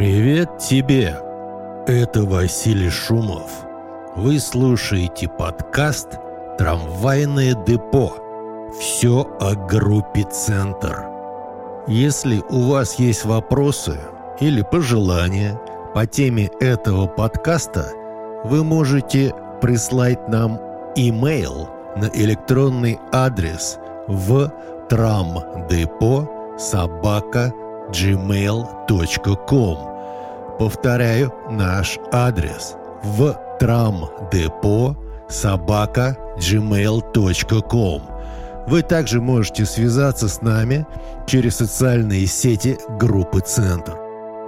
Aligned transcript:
Привет 0.00 0.56
тебе! 0.56 1.14
Это 1.86 2.22
Василий 2.22 2.88
Шумов. 2.88 3.50
Вы 4.16 4.40
слушаете 4.40 5.28
подкаст 5.28 6.18
«Трамвайное 6.56 7.54
депо». 7.66 8.70
Все 8.80 9.28
о 9.40 9.54
группе 9.54 10.22
«Центр». 10.22 11.04
Если 11.86 12.42
у 12.48 12.70
вас 12.70 12.94
есть 12.94 13.26
вопросы 13.26 14.00
или 14.40 14.62
пожелания 14.62 15.60
по 15.92 16.06
теме 16.06 16.48
этого 16.60 17.06
подкаста, 17.06 17.92
вы 18.44 18.64
можете 18.64 19.34
прислать 19.60 20.26
нам 20.28 20.58
имейл 20.96 21.68
на 21.96 22.08
электронный 22.14 22.98
адрес 23.12 23.78
в 24.08 24.50
трамдепо 24.88 26.56
собака 26.58 27.52
gmail.com. 27.90 29.89
Повторяю 30.60 31.32
наш 31.48 31.98
адрес 32.12 32.76
в 33.02 33.34
трамдепо 33.58 34.94
собака 35.26 36.18
gmail.com. 36.36 38.02
Вы 38.66 38.82
также 38.82 39.22
можете 39.22 39.64
связаться 39.64 40.28
с 40.28 40.42
нами 40.42 40.86
через 41.26 41.56
социальные 41.56 42.26
сети 42.26 42.76
группы 42.98 43.40
«Центр». 43.40 43.96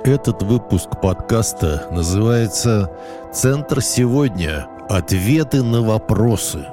Этот 0.05 0.43
выпуск 0.43 1.01
подкаста 1.01 1.87
называется 1.91 2.91
«Центр 3.33 3.81
сегодня. 3.81 4.67
Ответы 4.91 5.63
на 5.63 5.81
вопросы». 5.81 6.67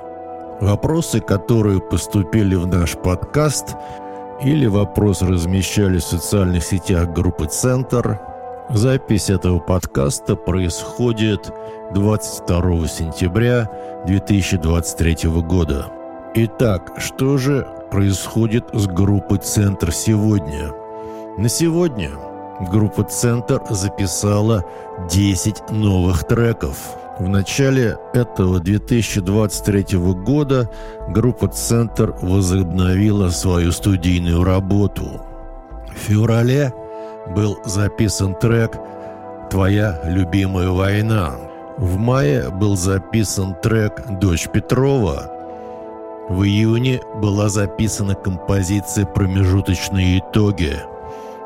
Вопросы, 0.60 1.22
которые 1.22 1.80
поступили 1.80 2.56
в 2.56 2.68
наш 2.68 2.98
подкаст– 2.98 3.78
или 4.42 4.68
вопрос 4.68 5.22
размещали 5.22 5.98
в 5.98 6.04
социальных 6.04 6.64
сетях 6.64 7.10
группы 7.10 7.46
«Центр». 7.48 8.22
Запись 8.72 9.30
этого 9.30 9.60
подкаста 9.60 10.36
происходит 10.36 11.52
22 11.94 12.88
сентября 12.88 13.70
2023 14.06 15.30
года. 15.42 15.88
Итак, 16.36 16.94
что 17.00 17.38
же 17.38 17.68
происходит 17.92 18.66
с 18.74 18.86
группой 18.86 19.40
«Центр» 19.40 19.92
сегодня? 19.92 20.72
На 21.38 21.50
сегодня 21.50 22.12
группа 22.72 23.04
«Центр» 23.04 23.62
записала 23.72 24.64
10 25.10 25.72
новых 25.72 26.26
треков– 26.26 26.78
в 27.20 27.28
начале 27.28 27.98
этого 28.14 28.62
2023 28.62 29.98
года 29.98 30.70
группа 31.10 31.50
«Центр» 31.50 32.16
возобновила 32.22 33.30
свою 33.30 33.74
студийную 33.74 34.46
работу. 34.46 35.20
В 35.90 35.98
феврале 35.98 36.74
был 37.36 37.60
записан 37.66 38.36
трек 38.36 38.78
«Твоя 39.50 40.00
любимая 40.04 40.70
война». 40.70 41.36
В 41.78 41.98
мае 41.98 42.50
был 42.50 42.76
записан 42.76 43.56
трек 43.62 44.02
«Дочь 44.20 44.48
Петрова». 44.50 45.32
В 46.30 46.44
июне 46.44 47.02
была 47.16 47.50
записана 47.50 48.16
композиция 48.16 49.06
«Промежуточные 49.06 50.20
итоги». 50.20 50.74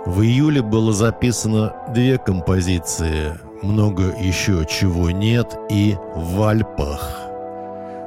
В 0.06 0.22
июле 0.22 0.62
было 0.62 0.92
записано 0.92 1.73
две 1.94 2.18
композиции 2.18 3.34
много 3.64 4.14
еще 4.20 4.66
чего 4.70 5.09
нет 5.09 5.58
и 5.70 5.95
в 6.16 6.44
Альпах. 6.44 7.22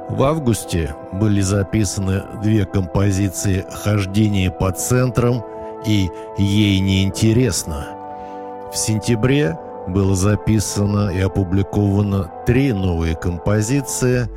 В 0.08 0.22
августе 0.22 0.94
были 1.12 1.40
записаны 1.40 2.22
две 2.42 2.64
композиции 2.64 3.64
«Хождение 3.70 4.50
по 4.50 4.70
центрам» 4.70 5.44
и 5.86 6.10
«Ей 6.36 6.80
не 6.80 7.04
интересно». 7.04 7.86
В 8.72 8.76
сентябре 8.76 9.58
было 9.86 10.14
записано 10.14 11.10
и 11.10 11.20
опубликовано 11.20 12.30
три 12.44 12.72
новые 12.72 13.14
композиции. 13.14 14.28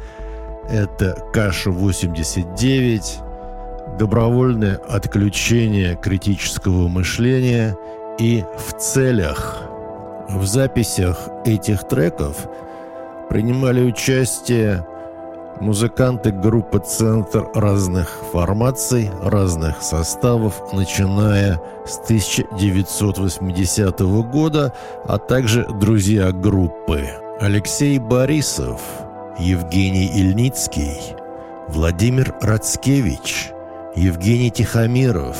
Это 0.70 1.18
«Каша-89», 1.34 3.98
«Добровольное 3.98 4.76
отключение 4.76 5.96
критического 5.96 6.88
мышления» 6.88 7.76
и 8.20 8.44
«В 8.58 8.78
целях». 8.78 9.64
В 10.30 10.46
записях 10.46 11.28
этих 11.44 11.88
треков 11.88 12.48
принимали 13.30 13.84
участие 13.84 14.86
музыканты 15.60 16.32
группы 16.32 16.80
«Центр» 16.80 17.50
разных 17.54 18.10
формаций, 18.32 19.12
разных 19.22 19.82
составов, 19.82 20.74
начиная 20.74 21.62
с 21.86 22.00
1980 22.00 24.00
года, 24.32 24.74
а 25.06 25.18
также 25.18 25.68
друзья 25.80 26.32
группы. 26.32 27.10
Алексей 27.40 28.00
Борисов, 28.00 28.82
Евгений 29.38 30.08
Ильницкий, 30.08 31.16
Владимир 31.68 32.34
Рацкевич, 32.42 33.52
Евгений 33.96 34.52
Тихомиров, 34.52 35.38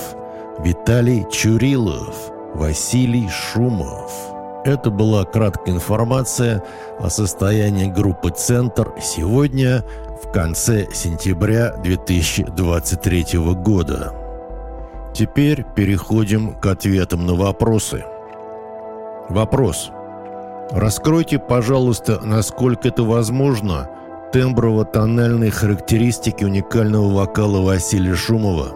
Виталий 0.60 1.26
Чурилов, 1.32 2.16
Василий 2.56 3.30
Шумов– 3.30 4.12
это 4.66 4.92
была 4.92 5.24
краткая 5.24 5.76
информация 5.76 6.62
о 7.00 7.10
состоянии 7.10 7.86
группы 7.86 8.30
«Центр» 8.30 8.92
сегодня, 9.02 9.86
в 10.24 10.32
конце 10.32 10.88
сентября 10.94 11.72
2023 11.78 13.26
года. 13.56 14.14
Теперь 15.14 15.66
переходим 15.76 16.54
к 16.54 16.66
ответам 16.66 17.26
на 17.26 17.36
вопросы. 17.36 18.04
Вопрос. 19.30 19.92
Раскройте, 20.72 21.40
пожалуйста, 21.40 22.20
насколько 22.24 22.90
это 22.90 23.04
возможно, 23.04 23.90
темброво-тональные 24.34 25.52
характеристики 25.52 26.44
уникального 26.44 27.12
вокала 27.12 27.62
Василия 27.62 28.16
Шумова. 28.16 28.68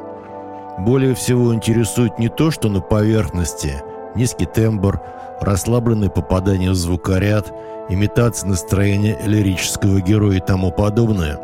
Более 0.80 1.14
всего 1.14 1.54
интересует 1.54 2.18
не 2.18 2.30
то, 2.30 2.50
что 2.52 2.70
на 2.70 2.81
поверхности, 2.81 3.84
низкий 4.16 4.46
тембр– 4.46 5.02
расслабленное 5.42 6.10
попадание 6.10 6.72
в 6.72 6.76
звукоряд, 6.76 7.52
имитация 7.90 8.50
настроения 8.50 9.18
лирического 9.26 10.00
героя 10.02 10.38
и 10.38 10.40
тому 10.40 10.72
подобное, 10.72 11.40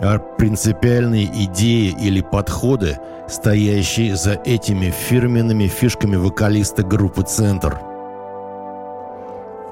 а 0.00 0.18
принципиальные 0.18 1.26
идеи 1.44 1.94
или 2.00 2.20
подходы, 2.20 2.98
стоящие 3.28 4.16
за 4.16 4.32
этими 4.32 4.90
фирменными 4.90 5.66
фишками 5.66 6.16
вокалиста 6.16 6.82
группы 6.82 7.22
«Центр». 7.22 7.78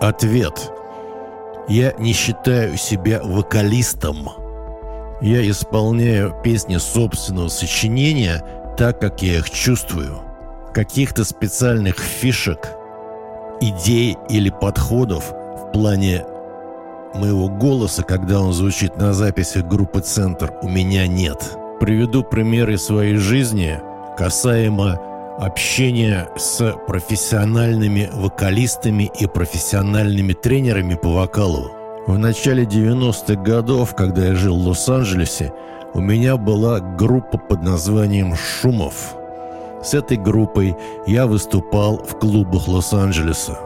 Ответ. 0.00 0.70
Я 1.68 1.92
не 1.98 2.12
считаю 2.12 2.76
себя 2.76 3.20
вокалистом. 3.22 4.28
Я 5.20 5.48
исполняю 5.50 6.34
песни 6.44 6.76
собственного 6.76 7.48
сочинения 7.48 8.44
так, 8.76 9.00
как 9.00 9.22
я 9.22 9.38
их 9.38 9.50
чувствую. 9.50 10.20
Каких-то 10.72 11.24
специальных 11.24 11.98
фишек– 11.98 12.68
идей 13.60 14.16
или 14.28 14.50
подходов 14.50 15.32
в 15.32 15.72
плане 15.72 16.24
моего 17.14 17.48
голоса, 17.48 18.02
когда 18.02 18.40
он 18.40 18.52
звучит 18.52 18.96
на 18.96 19.12
записях 19.12 19.66
группы 19.66 20.00
«Центр», 20.00 20.52
у 20.62 20.68
меня 20.68 21.06
нет. 21.06 21.56
Приведу 21.80 22.22
примеры 22.22 22.78
своей 22.78 23.16
жизни 23.16 23.80
касаемо 24.16 25.00
общения 25.38 26.28
с 26.36 26.74
профессиональными 26.86 28.10
вокалистами 28.12 29.10
и 29.18 29.26
профессиональными 29.26 30.32
тренерами 30.32 30.94
по 30.94 31.10
вокалу. 31.10 31.70
В 32.06 32.18
начале 32.18 32.64
90-х 32.64 33.40
годов, 33.42 33.94
когда 33.94 34.26
я 34.26 34.34
жил 34.34 34.58
в 34.58 34.66
Лос-Анджелесе, 34.68 35.52
у 35.94 36.00
меня 36.00 36.36
была 36.36 36.80
группа 36.80 37.38
под 37.38 37.62
названием 37.62 38.34
«Шумов». 38.34 39.17
С 39.82 39.94
этой 39.94 40.16
группой 40.16 40.76
я 41.06 41.26
выступал 41.26 41.98
в 41.98 42.18
клубах 42.18 42.66
Лос-Анджелеса. 42.68 43.58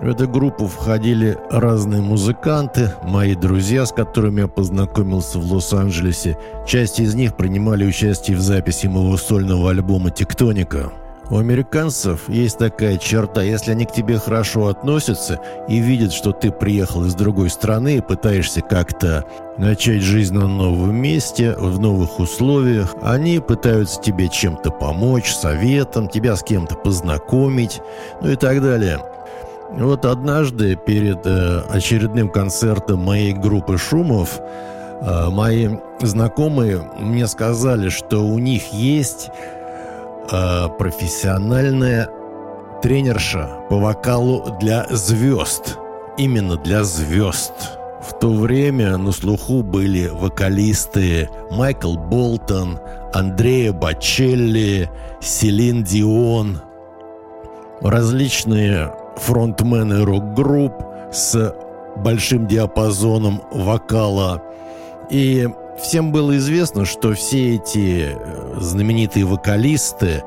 В 0.00 0.08
эту 0.08 0.28
группу 0.28 0.66
входили 0.66 1.38
разные 1.50 2.00
музыканты, 2.00 2.92
мои 3.04 3.34
друзья, 3.34 3.86
с 3.86 3.92
которыми 3.92 4.40
я 4.40 4.48
познакомился 4.48 5.38
в 5.38 5.52
Лос-Анджелесе. 5.52 6.38
Часть 6.66 6.98
из 6.98 7.14
них 7.14 7.36
принимали 7.36 7.84
участие 7.84 8.36
в 8.36 8.40
записи 8.40 8.86
моего 8.86 9.16
сольного 9.16 9.70
альбома 9.70 10.10
«Тектоника». 10.10 10.92
У 11.32 11.38
американцев 11.38 12.28
есть 12.28 12.58
такая 12.58 12.98
черта, 12.98 13.40
если 13.40 13.70
они 13.70 13.86
к 13.86 13.92
тебе 13.92 14.18
хорошо 14.18 14.66
относятся 14.66 15.40
и 15.66 15.78
видят, 15.78 16.12
что 16.12 16.32
ты 16.32 16.50
приехал 16.52 17.06
из 17.06 17.14
другой 17.14 17.48
страны 17.48 17.96
и 17.96 18.00
пытаешься 18.02 18.60
как-то 18.60 19.24
начать 19.56 20.02
жизнь 20.02 20.34
на 20.34 20.46
новом 20.46 20.94
месте, 20.94 21.54
в 21.56 21.80
новых 21.80 22.20
условиях, 22.20 22.94
они 23.00 23.38
пытаются 23.38 23.98
тебе 23.98 24.28
чем-то 24.28 24.72
помочь, 24.72 25.32
советом, 25.32 26.06
тебя 26.06 26.36
с 26.36 26.42
кем-то 26.42 26.74
познакомить, 26.74 27.80
ну 28.20 28.28
и 28.28 28.36
так 28.36 28.60
далее. 28.60 29.00
Вот 29.70 30.04
однажды 30.04 30.76
перед 30.76 31.24
э, 31.24 31.62
очередным 31.70 32.28
концертом 32.28 32.98
моей 32.98 33.32
группы 33.32 33.78
«Шумов» 33.78 34.38
э, 35.00 35.30
мои 35.30 35.70
знакомые 36.02 36.82
мне 36.98 37.26
сказали, 37.26 37.88
что 37.88 38.18
у 38.18 38.38
них 38.38 38.74
есть 38.74 39.30
э, 40.30 40.68
профессиональная 40.78 42.08
тренерша 42.82 43.48
по 43.68 43.78
вокалу 43.78 44.56
для 44.60 44.86
звезд. 44.90 45.78
Именно 46.18 46.56
для 46.56 46.84
звезд. 46.84 47.52
В 48.02 48.18
то 48.18 48.32
время 48.32 48.96
на 48.96 49.12
слуху 49.12 49.62
были 49.62 50.08
вокалисты 50.08 51.30
Майкл 51.50 51.94
Болтон, 51.96 52.80
Андреа 53.14 53.72
Бачелли, 53.72 54.90
Селин 55.20 55.84
Дион, 55.84 56.60
различные 57.80 58.92
фронтмены 59.16 60.04
рок-групп 60.04 60.72
с 61.12 61.54
большим 61.96 62.46
диапазоном 62.46 63.42
вокала. 63.52 64.42
И 65.10 65.48
всем 65.82 66.12
было 66.12 66.36
известно, 66.38 66.84
что 66.84 67.12
все 67.14 67.56
эти 67.56 68.14
э, 68.14 68.60
знаменитые 68.60 69.24
вокалисты 69.24 70.22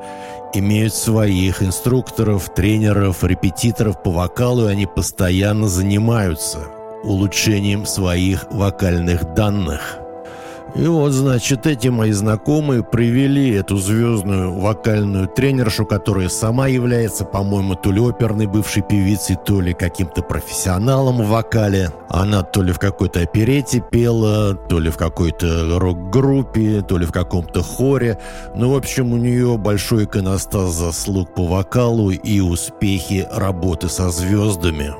имеют 0.54 0.94
своих 0.94 1.62
инструкторов, 1.62 2.54
тренеров, 2.54 3.24
репетиторов 3.24 4.02
по 4.02 4.10
вокалу, 4.10 4.68
и 4.68 4.72
они 4.72 4.86
постоянно 4.86 5.68
занимаются 5.68 6.58
улучшением 7.02 7.86
своих 7.86 8.46
вокальных 8.50 9.34
данных– 9.34 9.98
и 10.78 10.86
вот, 10.86 11.12
значит, 11.12 11.66
эти 11.66 11.88
мои 11.88 12.12
знакомые 12.12 12.84
привели 12.84 13.50
эту 13.54 13.78
звездную 13.78 14.52
вокальную 14.52 15.26
тренершу, 15.26 15.86
которая 15.86 16.28
сама 16.28 16.66
является, 16.66 17.24
по-моему, 17.24 17.76
то 17.76 17.90
ли 17.90 18.00
оперной 18.00 18.46
бывшей 18.46 18.82
певицей, 18.82 19.38
то 19.42 19.62
ли 19.62 19.72
каким-то 19.72 20.22
профессионалом 20.22 21.22
в 21.22 21.28
вокале. 21.28 21.90
Она 22.10 22.42
то 22.42 22.62
ли 22.62 22.72
в 22.72 22.78
какой-то 22.78 23.20
оперете 23.20 23.82
пела, 23.90 24.54
то 24.54 24.78
ли 24.78 24.90
в 24.90 24.98
какой-то 24.98 25.78
рок-группе, 25.78 26.82
то 26.82 26.98
ли 26.98 27.06
в 27.06 27.12
каком-то 27.12 27.62
хоре. 27.62 28.18
Ну, 28.54 28.72
в 28.72 28.76
общем, 28.76 29.14
у 29.14 29.16
нее 29.16 29.56
большой 29.56 30.04
иконостас 30.04 30.74
заслуг 30.74 31.34
по 31.34 31.46
вокалу 31.46 32.10
и 32.10 32.40
успехи 32.40 33.26
работы 33.32 33.88
со 33.88 34.10
звездами. 34.10 34.92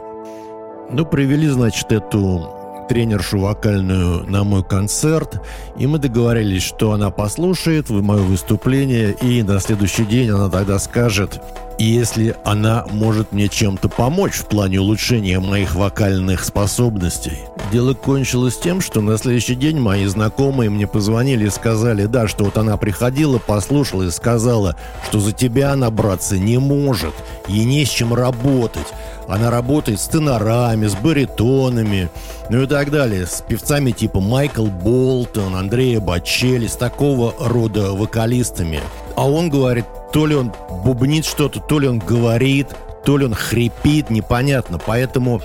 Ну, 0.90 1.04
привели, 1.04 1.48
значит, 1.48 1.90
эту 1.92 2.55
тренершу 2.88 3.38
вокальную 3.38 4.28
на 4.30 4.44
мой 4.44 4.64
концерт, 4.64 5.40
и 5.78 5.86
мы 5.86 5.98
договорились, 5.98 6.62
что 6.62 6.92
она 6.92 7.10
послушает 7.10 7.90
мое 7.90 8.22
выступление, 8.22 9.12
и 9.12 9.42
на 9.42 9.60
следующий 9.60 10.04
день 10.04 10.30
она 10.30 10.48
тогда 10.48 10.78
скажет, 10.78 11.40
если 11.84 12.36
она 12.44 12.86
может 12.90 13.32
мне 13.32 13.48
чем-то 13.48 13.88
помочь 13.88 14.34
в 14.34 14.46
плане 14.46 14.80
улучшения 14.80 15.40
моих 15.40 15.74
вокальных 15.74 16.44
способностей. 16.44 17.38
Дело 17.72 17.94
кончилось 17.94 18.58
тем, 18.58 18.80
что 18.80 19.00
на 19.00 19.18
следующий 19.18 19.54
день 19.54 19.78
мои 19.78 20.06
знакомые 20.06 20.70
мне 20.70 20.86
позвонили 20.86 21.46
и 21.46 21.50
сказали, 21.50 22.06
да, 22.06 22.28
что 22.28 22.44
вот 22.44 22.56
она 22.56 22.76
приходила, 22.76 23.38
послушала 23.38 24.04
и 24.04 24.10
сказала, 24.10 24.76
что 25.08 25.20
за 25.20 25.32
тебя 25.32 25.72
она 25.72 25.90
браться 25.90 26.38
не 26.38 26.58
может, 26.58 27.14
ей 27.48 27.64
не 27.64 27.84
с 27.84 27.88
чем 27.88 28.14
работать. 28.14 28.86
Она 29.28 29.50
работает 29.50 30.00
с 30.00 30.06
тенорами, 30.06 30.86
с 30.86 30.94
баритонами, 30.94 32.08
ну 32.48 32.62
и 32.62 32.66
так 32.66 32.92
далее, 32.92 33.26
с 33.26 33.42
певцами 33.42 33.90
типа 33.90 34.20
Майкл 34.20 34.66
Болтон, 34.66 35.56
Андрея 35.56 35.98
Бачели, 36.00 36.68
с 36.68 36.76
такого 36.76 37.34
рода 37.40 37.92
вокалистами. 37.92 38.80
А 39.16 39.28
он 39.28 39.50
говорит, 39.50 39.84
то 40.12 40.26
ли 40.26 40.34
он 40.34 40.52
бубнит 40.84 41.24
что-то, 41.24 41.60
то 41.60 41.78
ли 41.78 41.88
он 41.88 41.98
говорит, 41.98 42.68
то 43.04 43.16
ли 43.16 43.24
он 43.24 43.34
хрипит, 43.34 44.10
непонятно. 44.10 44.78
Поэтому 44.84 45.40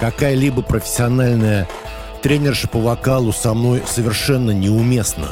какая-либо 0.00 0.62
профессиональная 0.62 1.68
тренерша 2.22 2.68
по 2.68 2.80
вокалу 2.80 3.32
со 3.32 3.54
мной 3.54 3.82
совершенно 3.86 4.50
неуместна. 4.50 5.28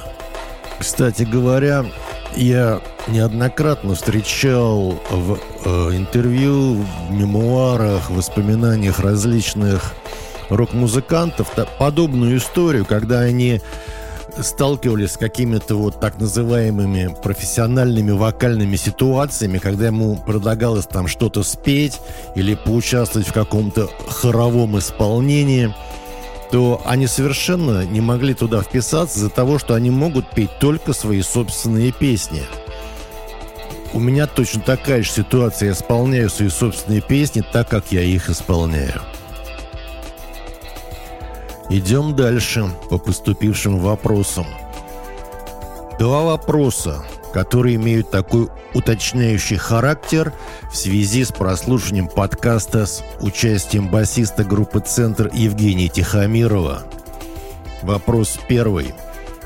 Кстати 0.78 1.22
говоря, 1.22 1.84
я 2.36 2.80
неоднократно 3.06 3.94
встречал 3.94 5.00
в 5.10 5.38
э, 5.64 5.68
интервью, 5.96 6.74
в 7.08 7.12
мемуарах, 7.12 8.10
воспоминаниях 8.10 9.00
различных 9.00 9.92
рок-музыкантов 10.50 11.50
подобную 11.78 12.38
историю, 12.38 12.84
когда 12.84 13.20
они 13.20 13.60
сталкивались 14.42 15.12
с 15.12 15.16
какими-то 15.16 15.76
вот 15.76 16.00
так 16.00 16.18
называемыми 16.18 17.16
профессиональными 17.22 18.10
вокальными 18.10 18.76
ситуациями, 18.76 19.58
когда 19.58 19.86
ему 19.86 20.16
предлагалось 20.16 20.86
там 20.86 21.08
что-то 21.08 21.42
спеть 21.42 22.00
или 22.34 22.54
поучаствовать 22.54 23.28
в 23.28 23.32
каком-то 23.32 23.88
хоровом 24.08 24.78
исполнении– 24.78 25.74
то 26.54 26.80
они 26.84 27.08
совершенно 27.08 27.84
не 27.84 28.00
могли 28.00 28.32
туда 28.32 28.62
вписаться 28.62 29.18
из-за 29.18 29.28
того, 29.28 29.58
что 29.58 29.74
они 29.74 29.90
могут 29.90 30.30
петь 30.30 30.56
только 30.60 30.92
свои 30.92 31.20
собственные 31.20 31.90
песни. 31.90 32.42
У 33.92 33.98
меня 33.98 34.28
точно 34.28 34.60
такая 34.60 35.02
же 35.02 35.10
ситуация. 35.10 35.66
Я 35.66 35.72
исполняю 35.72 36.30
свои 36.30 36.48
собственные 36.48 37.00
песни 37.00 37.42
так, 37.52 37.68
как 37.68 37.90
я 37.90 38.02
их 38.02 38.30
исполняю. 38.30 39.02
Идем 41.70 42.14
дальше 42.14 42.66
по 42.90 42.98
поступившим 42.98 43.78
вопросам. 43.78 44.46
Два 45.98 46.22
вопроса 46.22 47.04
которые 47.34 47.74
имеют 47.74 48.12
такой 48.12 48.48
уточняющий 48.74 49.56
характер 49.56 50.32
в 50.70 50.76
связи 50.76 51.24
с 51.24 51.32
прослушиванием 51.32 52.06
подкаста 52.06 52.86
с 52.86 53.02
участием 53.20 53.88
басиста 53.88 54.44
группы 54.44 54.78
«Центр» 54.78 55.28
Евгения 55.34 55.88
Тихомирова. 55.88 56.84
Вопрос 57.82 58.38
первый. 58.48 58.94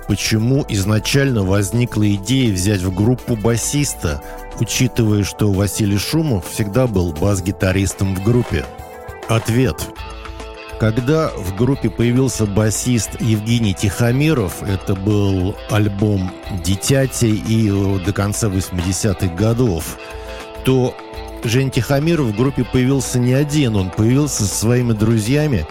Почему 0.07 0.67
изначально 0.69 1.45
возникла 1.45 2.15
идея 2.15 2.53
взять 2.53 2.83
в 2.83 2.95
группу 2.95 3.37
басиста, 3.37 4.23
учитывая, 4.61 5.25
что 5.25 5.51
Василий 5.51 5.99
Шумов 5.99 6.47
всегда 6.47 6.87
был 6.87 7.13
бас-гитаристом 7.13 8.15
в 8.15 8.23
группе? 8.23 8.67
Ответ. 9.29 9.89
Когда 10.79 11.31
в 11.37 11.57
группе 11.57 11.91
появился 11.91 12.47
басист 12.47 13.21
Евгений 13.21 13.75
Тихомиров, 13.75 14.63
это 14.63 14.95
был 14.95 15.57
альбом 15.71 16.31
«Дитяти» 16.65 17.35
и 17.35 17.69
до 18.05 18.13
конца 18.13 18.47
80-х 18.47 19.35
годов, 19.35 19.99
то 20.65 20.95
Жень 21.43 21.73
Тихомиров 21.73 22.29
в 22.29 22.37
группе 22.37 22.65
появился 22.65 23.19
не 23.19 23.33
один, 23.33 23.75
он 23.75 23.91
появился 23.91 24.45
со 24.45 24.55
своими 24.55 24.93
друзьями, 24.93 25.67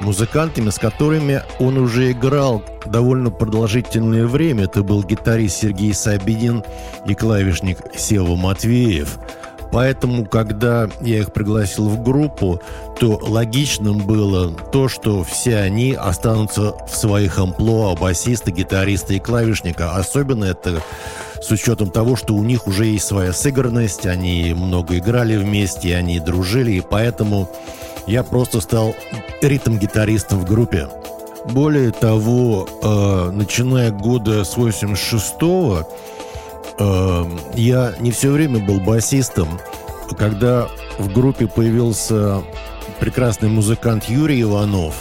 музыкантами, 0.00 0.68
с 0.68 0.78
которыми 0.78 1.42
он 1.58 1.78
уже 1.78 2.12
играл 2.12 2.62
довольно 2.84 3.30
продолжительное 3.30 4.26
время. 4.26 4.64
Это 4.64 4.82
был 4.82 5.02
гитарист 5.02 5.62
Сергей 5.62 5.94
Сабидин 5.94 6.62
и 7.06 7.14
клавишник 7.14 7.78
Сева 7.96 8.36
Матвеев– 8.36 9.18
Поэтому, 9.72 10.26
когда 10.26 10.88
я 11.00 11.20
их 11.20 11.32
пригласил 11.32 11.88
в 11.88 12.02
группу, 12.02 12.60
то 13.00 13.18
логичным 13.22 13.98
было 14.06 14.52
то, 14.70 14.88
что 14.88 15.24
все 15.24 15.56
они 15.56 15.94
останутся 15.94 16.74
в 16.86 16.94
своих 16.94 17.38
амплуа 17.38 17.96
басиста, 17.96 18.50
гитариста 18.50 19.14
и 19.14 19.18
клавишника. 19.18 19.96
Особенно 19.96 20.44
это 20.44 20.82
с 21.40 21.50
учетом 21.50 21.90
того, 21.90 22.16
что 22.16 22.34
у 22.34 22.44
них 22.44 22.66
уже 22.66 22.84
есть 22.84 23.06
своя 23.06 23.32
сыгранность, 23.32 24.06
они 24.06 24.52
много 24.54 24.98
играли 24.98 25.38
вместе, 25.38 25.96
они 25.96 26.20
дружили, 26.20 26.72
и 26.72 26.82
поэтому 26.82 27.50
я 28.06 28.22
просто 28.22 28.60
стал 28.60 28.94
ритм-гитаристом 29.40 30.38
в 30.40 30.44
группе. 30.44 30.88
Более 31.46 31.92
того, 31.92 32.68
э, 32.82 33.30
начиная 33.32 33.90
года 33.90 34.44
с 34.44 34.54
86-го, 34.56 35.78
Эм, 35.78 35.86
я 36.78 37.94
не 38.00 38.10
все 38.10 38.30
время 38.30 38.58
был 38.58 38.80
басистом. 38.80 39.48
Когда 40.18 40.68
в 40.98 41.12
группе 41.12 41.46
появился 41.46 42.42
прекрасный 43.00 43.48
музыкант 43.48 44.04
Юрий 44.04 44.42
Иванов, 44.42 44.94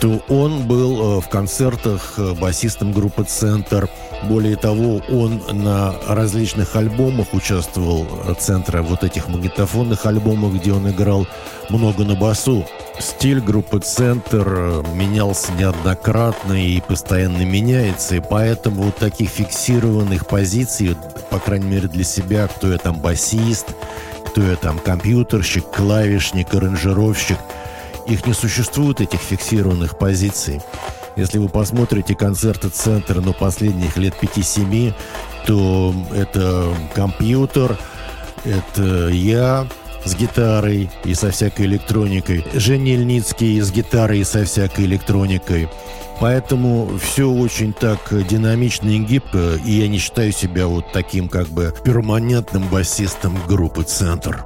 то 0.00 0.20
он 0.28 0.66
был 0.66 1.18
э, 1.18 1.20
в 1.20 1.28
концертах 1.28 2.14
э, 2.18 2.34
басистом 2.34 2.92
группы 2.92 3.24
«Центр». 3.24 3.88
Более 4.28 4.56
того, 4.56 5.02
он 5.10 5.42
на 5.52 5.94
различных 6.08 6.76
альбомах 6.76 7.34
участвовал 7.34 8.06
э, 8.26 8.34
«Центра», 8.38 8.82
вот 8.82 9.04
этих 9.04 9.28
магнитофонных 9.28 10.06
альбомах, 10.06 10.54
где 10.54 10.72
он 10.72 10.90
играл 10.90 11.26
много 11.68 12.04
на 12.04 12.14
басу. 12.14 12.66
Стиль 12.98 13.40
группы 13.40 13.80
«Центр» 13.80 14.82
менялся 14.94 15.52
неоднократно 15.52 16.52
и 16.54 16.80
постоянно 16.80 17.44
меняется, 17.44 18.16
и 18.16 18.20
поэтому 18.20 18.82
вот 18.82 18.96
таких 18.96 19.28
фиксированных 19.28 20.26
позиций, 20.26 20.96
по 21.30 21.38
крайней 21.38 21.66
мере 21.66 21.88
для 21.88 22.04
себя, 22.04 22.46
кто 22.46 22.72
я 22.72 22.78
там 22.78 23.00
басист, 23.00 23.66
кто 24.26 24.42
я 24.42 24.56
там 24.56 24.78
компьютерщик, 24.78 25.64
клавишник, 25.70 26.54
аранжировщик, 26.54 27.38
их 28.06 28.26
не 28.26 28.32
существует, 28.32 29.00
этих 29.00 29.20
фиксированных 29.20 29.98
позиций. 29.98 30.60
Если 31.16 31.38
вы 31.38 31.48
посмотрите 31.48 32.14
концерты 32.14 32.68
центра, 32.68 33.20
ну, 33.20 33.32
последних 33.32 33.96
лет 33.96 34.14
5-7, 34.20 34.92
то 35.46 35.94
это 36.14 36.74
компьютер, 36.94 37.78
это 38.44 39.08
я, 39.08 39.66
с 40.04 40.14
гитарой 40.14 40.90
и 41.04 41.14
со 41.14 41.30
всякой 41.30 41.66
электроникой. 41.66 42.44
Женя 42.54 42.94
Ильницкий 42.94 43.60
с 43.60 43.70
гитарой 43.70 44.20
и 44.20 44.24
со 44.24 44.44
всякой 44.44 44.84
электроникой. 44.84 45.68
Поэтому 46.20 46.90
все 47.02 47.28
очень 47.28 47.72
так 47.72 48.12
динамично 48.28 48.88
и 48.88 48.98
гибко, 48.98 49.58
и 49.64 49.72
я 49.72 49.88
не 49.88 49.98
считаю 49.98 50.32
себя 50.32 50.66
вот 50.66 50.92
таким 50.92 51.28
как 51.28 51.48
бы 51.48 51.74
перманентным 51.84 52.68
басистом 52.68 53.36
группы 53.48 53.82
«Центр». 53.82 54.44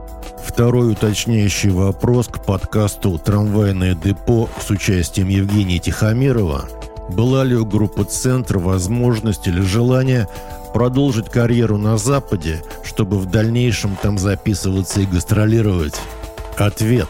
Второй 0.49 0.93
уточняющий 0.93 1.71
вопрос 1.71 2.26
к 2.26 2.43
подкасту 2.43 3.17
«Трамвайное 3.19 3.95
депо» 3.95 4.49
с 4.61 4.71
участием 4.71 5.28
Евгения 5.28 5.78
Тихомирова. 5.78 6.64
Была 7.11 7.45
ли 7.45 7.55
у 7.55 7.64
группы 7.64 8.02
«Центр» 8.05 8.59
возможность 8.59 9.47
или 9.47 9.61
желание 9.61 10.26
продолжить 10.73 11.28
карьеру 11.28 11.76
на 11.76 11.99
Западе, 11.99 12.62
чтобы 12.83 13.19
в 13.19 13.26
дальнейшем 13.26 13.97
там 14.02 14.19
записываться 14.19 15.02
и 15.02 15.07
гастролировать? 15.07 16.00
Ответ. 16.57 17.09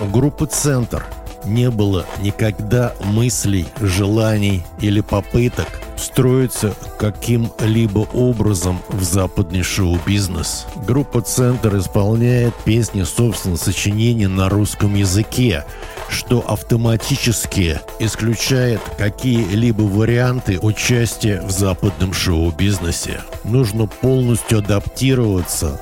У 0.00 0.06
группы 0.06 0.46
«Центр» 0.46 1.04
не 1.44 1.70
было 1.70 2.06
никогда 2.20 2.94
мыслей, 3.04 3.66
желаний 3.80 4.64
или 4.80 5.02
попыток 5.02 5.68
встроиться 6.02 6.74
каким-либо 6.98 8.00
образом 8.12 8.82
в 8.88 9.02
западный 9.04 9.62
шоу-бизнес. 9.62 10.66
Группа 10.86 11.22
«Центр» 11.22 11.76
исполняет 11.78 12.54
песни 12.64 13.04
собственного 13.04 13.56
сочинения 13.56 14.26
на 14.26 14.48
русском 14.48 14.96
языке, 14.96 15.64
что 16.08 16.40
автоматически 16.40 17.80
исключает 18.00 18.80
какие-либо 18.98 19.82
варианты 19.82 20.58
участия 20.58 21.40
в 21.42 21.52
западном 21.52 22.12
шоу-бизнесе. 22.12 23.20
Нужно 23.44 23.86
полностью 23.86 24.58
адаптироваться, 24.58 25.80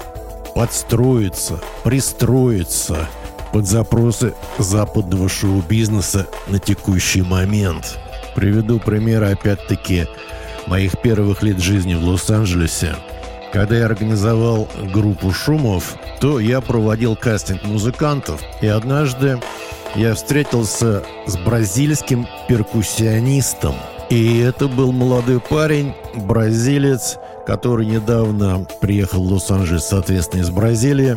подстроиться, 0.55 1.61
пристроиться 1.83 3.09
под 3.53 3.67
запросы 3.67 4.35
западного 4.59 5.31
шоу-бизнеса 5.31 6.27
на 6.47 6.59
текущий 6.59 7.23
момент– 7.23 7.99
Приведу 8.35 8.79
пример, 8.79 9.25
опять-таки, 9.25 10.07
моих 10.67 11.01
первых 11.01 11.43
лет 11.43 11.59
жизни 11.59 11.95
в 11.95 12.05
Лос-Анджелесе. 12.05 12.95
Когда 13.53 13.77
я 13.77 13.87
организовал 13.87 14.69
группу 14.93 15.33
шумов, 15.33 15.97
то 16.21 16.39
я 16.39 16.61
проводил 16.61 17.17
кастинг 17.17 17.65
музыкантов. 17.65 18.41
И 18.61 18.67
однажды 18.67 19.41
я 19.97 20.15
встретился 20.15 21.03
с 21.27 21.37
бразильским 21.37 22.29
перкуссионистом. 22.49 23.75
И 24.09 24.39
это 24.39 24.69
был 24.69 24.93
молодой 24.93 25.41
парень, 25.41 25.95
бразилец, 26.15 27.19
который 27.47 27.87
недавно 27.87 28.67
приехал 28.81 29.25
в 29.25 29.33
Лос-Анджелес, 29.33 29.87
соответственно, 29.87 30.43
из 30.43 30.51
Бразилии. 30.51 31.17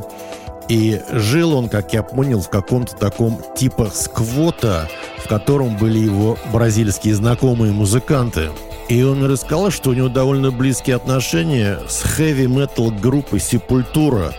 И 0.70 1.02
жил 1.12 1.54
он, 1.54 1.70
как 1.70 1.94
я 1.94 2.04
понял, 2.04 2.42
в 2.42 2.50
каком-то 2.50 2.96
таком 2.96 3.42
типа 3.56 3.92
сквота, 3.94 4.88
в 5.18 5.28
котором 5.28 5.78
были 5.78 6.00
его 6.00 6.38
бразильские 6.52 7.16
знакомые 7.16 7.74
музыканты. 7.74 8.50
И 8.90 9.02
он 9.04 9.24
рассказал, 9.26 9.72
что 9.72 9.92
у 9.92 9.94
него 9.94 10.10
довольно 10.10 10.52
близкие 10.52 10.96
отношения 10.96 11.80
с 11.88 12.02
хэви-метал 12.02 12.92
группой 12.92 13.40
«Сепультура». 13.40 14.34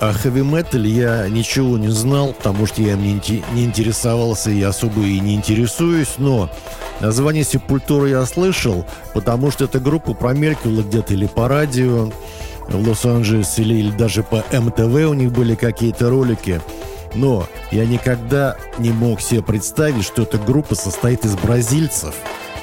О 0.00 0.12
хэви-метале 0.12 0.90
я 0.90 1.28
ничего 1.28 1.78
не 1.78 1.88
знал, 1.88 2.32
потому 2.32 2.66
что 2.66 2.82
я 2.82 2.94
им 2.94 3.02
не 3.02 3.64
интересовался 3.64 4.50
и 4.50 4.60
особо 4.62 5.02
и 5.02 5.20
не 5.20 5.36
интересуюсь, 5.36 6.14
но 6.18 6.50
название 7.00 7.44
«Сепультура» 7.44 8.08
я 8.08 8.26
слышал, 8.26 8.84
потому 9.14 9.52
что 9.52 9.64
эта 9.64 9.78
группа 9.78 10.12
промелькивала 10.14 10.82
где-то 10.82 11.14
или 11.14 11.26
по 11.26 11.46
радио, 11.46 12.10
в 12.78 12.88
Лос-Анджелесе 12.88 13.62
или, 13.62 13.90
даже 13.90 14.22
по 14.22 14.44
МТВ 14.52 15.08
у 15.08 15.14
них 15.14 15.32
были 15.32 15.54
какие-то 15.54 16.10
ролики. 16.10 16.60
Но 17.14 17.46
я 17.70 17.84
никогда 17.84 18.56
не 18.78 18.90
мог 18.90 19.20
себе 19.20 19.42
представить, 19.42 20.04
что 20.04 20.22
эта 20.22 20.38
группа 20.38 20.74
состоит 20.74 21.24
из 21.24 21.34
бразильцев. 21.36 22.14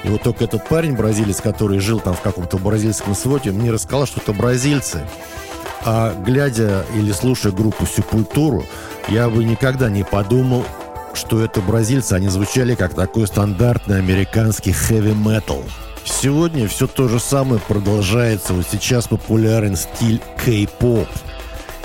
И 0.04 0.08
вот 0.08 0.24
только 0.24 0.46
этот 0.46 0.68
парень, 0.68 0.96
бразилец, 0.96 1.42
который 1.42 1.80
жил 1.80 2.00
там 2.00 2.14
в 2.14 2.22
каком-то 2.22 2.58
бразильском 2.58 3.16
своте, 3.16 3.52
мне 3.52 3.72
рассказал, 3.72 4.06
что 4.06 4.22
это 4.22 4.34
бразильцы. 4.34 5.02
А 5.86 6.14
глядя 6.26 6.86
или 6.96 7.12
слушая 7.12 7.52
группу 7.52 7.86
Сепультуру, 7.86 8.66
я 9.08 9.30
бы 9.30 9.44
никогда 9.44 9.90
не 9.90 10.04
подумал, 10.04 10.66
что 11.14 11.44
это 11.44 11.62
бразильцы. 11.62 12.14
Они 12.14 12.28
звучали 12.28 12.76
как 12.76 12.94
такой 12.94 13.28
стандартный 13.28 14.00
американский 14.00 14.72
хэви-метал. 14.72 15.64
Сегодня 16.06 16.68
все 16.68 16.88
то 16.88 17.08
же 17.08 17.20
самое 17.20 17.62
продолжается. 17.62 18.54
Вот 18.54 18.66
сейчас 18.70 19.08
популярен 19.08 19.76
стиль 19.76 20.22
кей-поп. 20.46 21.08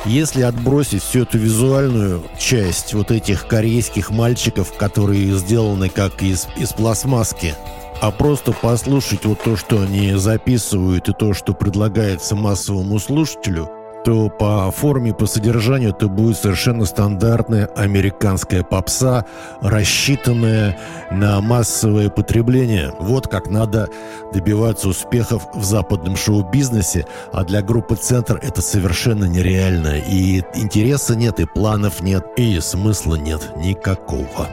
Если 0.05 0.43
отбросить 0.43 1.03
всю 1.03 1.23
эту 1.23 1.39
визуальную 1.39 2.23
часть 2.39 2.93
вот 2.95 3.11
этих 3.11 3.47
корейских 3.47 4.11
мальчиков, 4.11 4.73
которые 4.77 5.33
сделаны 5.39 5.89
как 5.89 6.23
из, 6.23 6.47
из 6.57 6.73
пластмасски, 6.73 7.55
а 8.03 8.11
просто 8.11 8.53
послушать 8.53 9.25
вот 9.25 9.43
то, 9.43 9.57
что 9.57 9.81
они 9.81 10.15
записывают 10.15 11.09
и 11.09 11.13
то, 11.13 11.33
что 11.33 11.55
предлагается 11.55 12.35
массовому 12.35 12.99
слушателю– 12.99 13.71
то 14.05 14.29
по 14.29 14.71
форме, 14.71 15.15
по 15.15 15.27
содержанию 15.27 15.91
это 15.91 16.09
будет 16.09 16.37
совершенно 16.37 16.85
стандартная 16.85 17.67
американская 17.75 18.63
попса, 18.63 19.25
рассчитанная 19.63 20.79
на 21.11 21.41
массовое 21.41 22.11
потребление. 22.11 22.93
Вот 23.01 23.29
как 23.29 23.49
надо 23.49 23.89
добиваться 24.33 24.89
успехов 24.89 25.47
в 25.55 25.65
западном 25.65 26.17
шоу-бизнесе, 26.17 27.07
а 27.33 27.45
для 27.45 27.63
группы 27.63 27.97
«Центр» 27.97 28.39
это 28.43 28.61
совершенно 28.61 29.25
нереально. 29.25 29.99
И 29.99 30.43
интереса 30.55 31.17
нет, 31.17 31.41
и 31.41 31.47
планов 31.47 32.03
нет, 32.03 32.27
и 32.37 32.61
смысла 32.61 33.15
нет 33.15 33.57
никакого. 33.57 34.49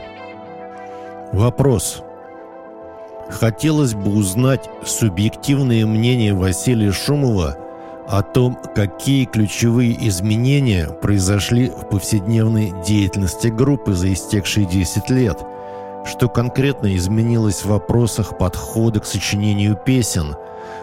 Вопрос. 1.32 2.02
Хотелось 3.28 3.94
бы 3.94 4.14
узнать 4.14 4.68
субъективное 4.84 5.84
мнение 5.86 6.34
Василия 6.34 6.92
Шумова– 6.92 7.58
о 8.12 8.22
том, 8.22 8.58
какие 8.74 9.24
ключевые 9.24 9.96
изменения 10.08 10.86
произошли 10.86 11.70
в 11.70 11.88
повседневной 11.88 12.74
деятельности 12.86 13.48
группы 13.48 13.94
за 13.94 14.12
истекшие 14.12 14.66
10 14.66 15.08
лет, 15.08 15.38
что 16.04 16.28
конкретно 16.28 16.94
изменилось 16.94 17.64
в 17.64 17.70
вопросах 17.70 18.36
подхода 18.36 19.00
к 19.00 19.06
сочинению 19.06 19.76
песен, 19.76 20.36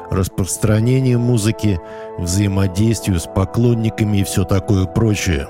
распространению 0.10 1.20
музыки, 1.20 1.80
взаимодействию 2.18 3.20
с 3.20 3.28
поклонниками 3.28 4.18
и 4.18 4.24
все 4.24 4.44
такое 4.44 4.88
прочее. 4.88 5.48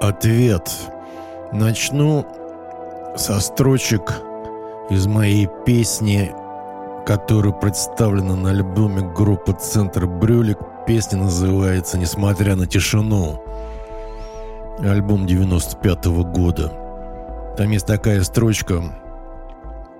Ответ. 0.00 0.68
Начну 1.52 2.26
со 3.16 3.38
строчек 3.38 4.20
из 4.90 5.06
моей 5.06 5.48
песни 5.64 6.34
которая 7.04 7.52
представлена 7.52 8.36
на 8.36 8.50
альбоме 8.50 9.02
группы 9.12 9.52
«Центр 9.52 10.06
Брюлик». 10.06 10.58
Песня 10.86 11.18
называется 11.18 11.96
«Несмотря 11.96 12.56
на 12.56 12.66
тишину». 12.66 13.40
Альбом 14.80 15.26
95 15.26 16.06
-го 16.06 16.24
года. 16.24 16.72
Там 17.56 17.70
есть 17.70 17.86
такая 17.86 18.22
строчка 18.24 18.82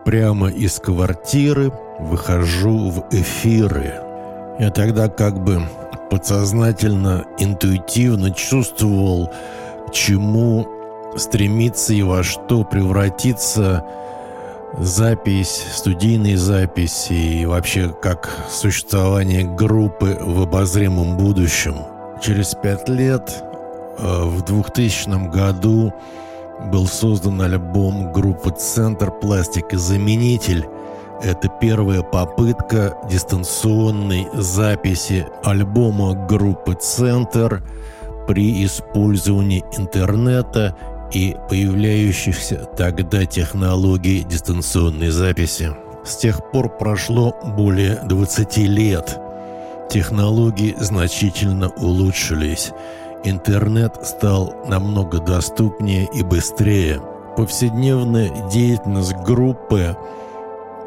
«Прямо 0.04 0.48
из 0.48 0.80
квартиры 0.80 1.72
выхожу 2.00 2.90
в 2.90 3.04
эфиры». 3.12 3.94
Я 4.58 4.70
тогда 4.70 5.08
как 5.08 5.42
бы 5.44 5.62
подсознательно, 6.10 7.26
интуитивно 7.38 8.32
чувствовал, 8.32 9.30
к 9.86 9.92
чему 9.92 10.66
стремиться 11.16 11.94
и 11.94 12.02
во 12.02 12.24
что 12.24 12.64
превратиться– 12.64 13.84
запись, 14.78 15.64
студийные 15.72 16.36
записи 16.36 17.12
и 17.12 17.46
вообще 17.46 17.94
как 18.00 18.30
существование 18.50 19.44
группы 19.44 20.18
в 20.20 20.42
обозримом 20.42 21.16
будущем. 21.16 21.76
Через 22.22 22.54
пять 22.54 22.88
лет, 22.88 23.42
э, 23.98 24.24
в 24.24 24.42
2000 24.42 25.28
году, 25.28 25.92
был 26.70 26.86
создан 26.86 27.40
альбом 27.42 28.12
группы 28.12 28.50
«Центр. 28.50 29.10
Пластик 29.10 29.72
и 29.72 29.76
заменитель». 29.76 30.66
Это 31.22 31.48
первая 31.60 32.02
попытка 32.02 32.96
дистанционной 33.08 34.28
записи 34.34 35.26
альбома 35.44 36.14
группы 36.26 36.74
«Центр» 36.74 37.62
при 38.26 38.64
использовании 38.64 39.64
интернета 39.76 40.76
и 41.12 41.37
появляющихся 41.49 42.69
тогда 42.76 43.26
технологий 43.26 44.25
дистанционной 44.25 45.11
записи. 45.11 45.75
С 46.04 46.16
тех 46.16 46.50
пор 46.50 46.69
прошло 46.69 47.35
более 47.57 48.00
20 48.04 48.57
лет. 48.59 49.19
Технологии 49.90 50.75
значительно 50.78 51.69
улучшились. 51.69 52.73
Интернет 53.25 53.95
стал 54.04 54.54
намного 54.66 55.21
доступнее 55.21 56.09
и 56.12 56.23
быстрее. 56.23 57.00
Повседневная 57.37 58.31
деятельность 58.50 59.14
группы 59.25 59.97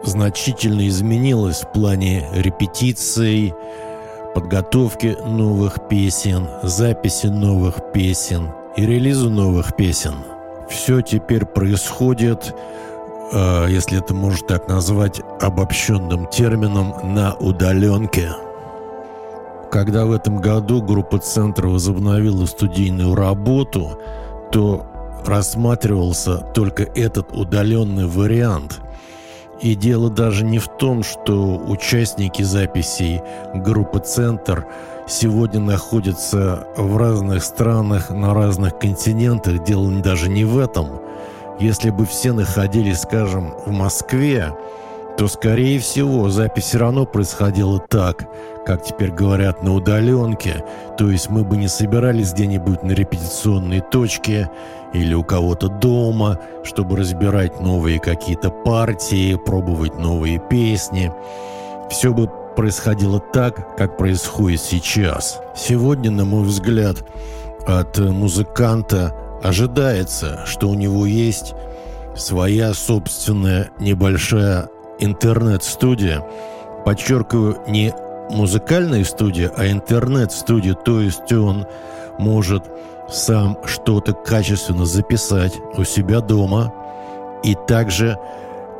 значительно 0.03 0.88
изменилась 0.88 1.62
в 1.62 1.72
плане 1.72 2.27
репетиций, 2.34 3.53
подготовки 4.34 5.17
новых 5.25 5.88
песен, 5.88 6.48
записи 6.63 7.27
новых 7.27 7.91
песен– 7.94 8.50
и 8.75 8.86
релизу 8.86 9.29
новых 9.29 9.75
песен. 9.75 10.15
Все 10.70 11.01
теперь 11.01 11.46
происходит, 11.46 12.53
э, 13.32 13.67
если 13.70 14.00
это 14.00 14.13
можно 14.13 14.48
так 14.48 14.67
назвать, 14.67 15.22
обобщенным 15.41 16.27
термином 16.27 16.94
на 17.13 17.34
удаленке. 17.36 18.32
когда 19.72 20.05
в 20.05 20.13
этом 20.13 20.38
году 20.38 20.82
группа 20.82 21.17
«Центр» 21.17 21.67
возобновила 21.67 22.46
студийную 22.46 23.13
работу, 23.13 24.00
то 24.50 24.86
рассматривался 25.25 26.38
только 26.53 26.84
этот 26.84 27.34
удаленный 27.34 28.08
вариант. 28.08 28.79
И 29.60 29.75
дело 29.75 30.10
даже 30.10 30.46
не 30.46 30.60
в 30.60 30.70
том, 30.77 31.03
что 31.03 31.58
участники 31.58 32.41
записей 32.41 33.22
группы 33.53 34.00
«Центр» 34.00 34.65
сегодня 35.07 35.59
находятся 35.59 36.67
в 36.77 36.97
разных 36.97 37.43
странах, 37.43 38.09
на 38.09 38.33
разных 38.33 38.77
континентах. 38.77 39.63
Дело 39.63 39.89
даже 40.01 40.29
не 40.29 40.43
в 40.43 40.57
этом. 40.57 41.01
Если 41.59 41.89
бы 41.89 42.05
все 42.05 42.33
находились, 42.33 43.01
скажем, 43.01 43.53
в 43.65 43.71
Москве, 43.71 44.53
то, 45.17 45.27
скорее 45.27 45.79
всего, 45.79 46.29
запись 46.29 46.65
все 46.65 46.79
равно 46.79 47.05
происходила 47.05 47.79
так, 47.79 48.27
как 48.65 48.83
теперь 48.83 49.12
говорят, 49.12 49.63
на 49.63 49.74
удаленке. 49.74 50.65
То 50.97 51.09
есть 51.09 51.29
мы 51.29 51.43
бы 51.45 51.55
не 51.55 51.69
собирались 51.69 52.33
где-нибудь 52.33 52.83
на 52.83 52.91
репетиционной 52.91 53.79
точке 53.79 54.50
или 54.93 55.13
у 55.13 55.24
кого-то 55.24 55.69
дома, 55.69 56.39
чтобы 56.63 56.97
разбирать 56.97 57.62
новые 57.62 58.00
какие-то 58.00 58.50
партии, 58.50 59.35
пробовать 59.45 59.97
новые 59.97 60.39
песни. 60.39 61.12
Все 61.89 62.13
бы 62.13 62.29
происходило 62.55 63.19
так, 63.19 63.75
как 63.77 63.97
происходит 63.97 64.62
сейчас. 64.62 65.39
Сегодня, 65.55 66.12
на 66.12 66.25
мой 66.25 66.45
взгляд, 66.45 66.97
от 67.67 67.97
музыканта 67.97 69.13
ожидается, 69.43 70.41
что 70.45 70.69
у 70.69 70.74
него 70.74 71.05
есть 71.05 71.53
своя 72.15 72.74
собственная 72.74 73.69
небольшая 73.79 74.69
интернет-студия. 75.00 76.25
Подчеркиваю, 76.85 77.57
не 77.67 77.93
музыкальная 78.29 79.03
студия, 79.03 79.51
а 79.55 79.67
интернет-студия. 79.67 80.74
То 80.74 81.01
есть 81.01 81.31
он 81.33 81.65
может 82.17 82.63
сам 83.09 83.57
что-то 83.65 84.13
качественно 84.13 84.85
записать 84.85 85.53
у 85.77 85.83
себя 85.83 86.21
дома 86.21 86.74
и 87.43 87.55
также 87.67 88.17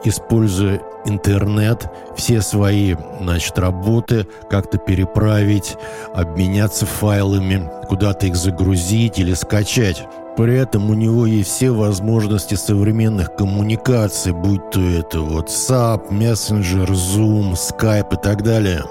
используя 0.04 0.82
интернет, 1.06 1.90
все 2.16 2.42
свои, 2.42 2.96
значит, 3.22 3.58
работы 3.58 4.28
как-то 4.50 4.78
переправить, 4.78 5.78
обменяться 6.14 6.86
файлами, 6.86 7.70
куда-то 7.88 8.28
их 8.28 8.36
загрузить 8.36 9.20
или 9.20 9.34
скачать. 9.34 10.08
При 10.38 10.58
этом 10.58 10.90
у 10.90 10.94
него 10.94 11.26
есть 11.26 11.50
все 11.50 11.72
возможности 11.72 12.56
современных 12.56 13.36
коммуникаций, 13.36 14.34
будь 14.34 14.70
то 14.70 14.82
это 14.82 15.20
WhatsApp, 15.20 16.10
Messenger, 16.10 16.88
Zoom, 16.88 17.54
Skype 17.54 18.14
и 18.14 18.22
так 18.22 18.44
далее. 18.44 18.84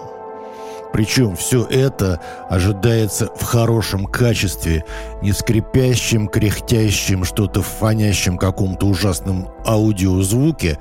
Причем 0.94 1.34
все 1.34 1.64
это 1.64 2.20
ожидается 2.48 3.28
в 3.34 3.42
хорошем 3.42 4.06
качестве, 4.06 4.84
не 5.22 5.32
скрипящим, 5.32 6.28
кряхтящим, 6.28 7.24
что-то 7.24 7.62
фонящим 7.62 8.38
каком-то 8.38 8.86
ужасном 8.86 9.48
аудиозвуке, 9.66 10.78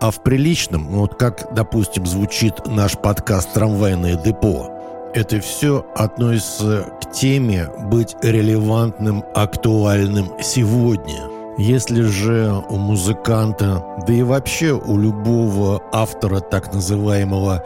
а 0.00 0.10
в 0.10 0.22
приличном, 0.22 0.88
ну 0.90 0.98
вот 1.00 1.14
как, 1.14 1.54
допустим, 1.54 2.06
звучит 2.06 2.66
наш 2.66 2.96
подкаст 2.98 3.52
«Трамвайное 3.52 4.16
депо». 4.16 4.70
Это 5.14 5.40
все 5.40 5.86
относится 5.94 6.86
к 7.00 7.12
теме 7.12 7.70
быть 7.78 8.14
релевантным, 8.22 9.24
актуальным 9.34 10.32
сегодня. 10.42 11.22
Если 11.58 12.02
же 12.02 12.52
у 12.68 12.76
музыканта, 12.76 13.82
да 14.06 14.12
и 14.12 14.22
вообще 14.22 14.72
у 14.72 14.98
любого 14.98 15.82
автора 15.90 16.40
так 16.40 16.74
называемого 16.74 17.64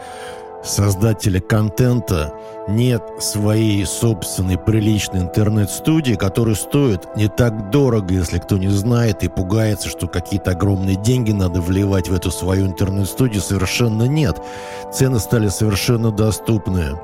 создателя 0.63 1.39
контента 1.39 2.33
нет 2.67 3.01
своей 3.19 3.85
собственной 3.85 4.57
приличной 4.57 5.21
интернет-студии, 5.21 6.13
которая 6.13 6.55
стоит 6.55 7.15
не 7.15 7.27
так 7.27 7.69
дорого, 7.71 8.13
если 8.13 8.37
кто 8.37 8.57
не 8.57 8.69
знает 8.69 9.23
и 9.23 9.29
пугается, 9.29 9.89
что 9.89 10.07
какие-то 10.07 10.51
огромные 10.51 10.95
деньги 10.95 11.31
надо 11.31 11.61
вливать 11.61 12.09
в 12.09 12.13
эту 12.13 12.31
свою 12.31 12.67
интернет-студию, 12.67 13.41
совершенно 13.41 14.03
нет. 14.03 14.39
Цены 14.93 15.19
стали 15.19 15.47
совершенно 15.47 16.11
доступные 16.11 16.99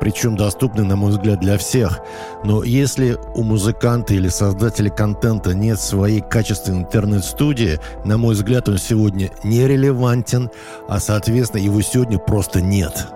причем 0.00 0.36
доступны, 0.36 0.84
на 0.84 0.96
мой 0.96 1.10
взгляд, 1.10 1.40
для 1.40 1.58
всех. 1.58 2.00
Но 2.44 2.62
если 2.62 3.18
у 3.34 3.42
музыканта 3.42 4.14
или 4.14 4.28
создателя 4.28 4.90
контента 4.90 5.54
нет 5.54 5.80
своей 5.80 6.20
качественной 6.20 6.80
интернет-студии, 6.80 7.80
на 8.04 8.18
мой 8.18 8.34
взгляд, 8.34 8.68
он 8.68 8.78
сегодня 8.78 9.30
нерелевантен, 9.44 10.50
а, 10.88 11.00
соответственно, 11.00 11.60
его 11.60 11.80
сегодня 11.82 12.18
просто 12.18 12.60
нет. 12.60 13.08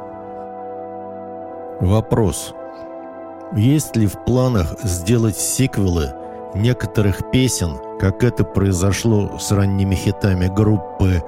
Вопрос. 1.81 2.55
Есть 3.55 3.97
ли 3.97 4.07
в 4.07 4.25
планах 4.25 4.77
сделать 4.83 5.37
сиквелы 5.37 6.15
некоторых 6.55 7.31
песен, 7.31 7.79
как 8.01 8.25
это 8.25 8.45
произошло 8.45 9.39
с 9.39 9.51
ранними 9.53 9.95
хитами 9.95 10.47
группы 10.47 11.23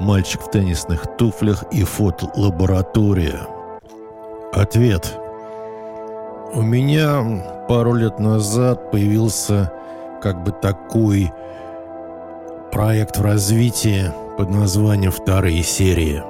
«Мальчик 0.00 0.42
в 0.42 0.50
теннисных 0.50 1.16
туфлях» 1.16 1.64
и 1.72 1.84
«Фотолаборатория»? 1.84 3.57
Ответ. 4.52 5.18
У 6.54 6.62
меня 6.62 7.66
пару 7.68 7.92
лет 7.92 8.18
назад 8.18 8.90
появился 8.90 9.70
как 10.22 10.42
бы 10.42 10.52
такой 10.52 11.30
проект 12.72 13.18
в 13.18 13.22
развитии 13.22 14.10
под 14.38 14.50
названием 14.50 15.12
«Вторые 15.12 15.62
серии». 15.62 16.22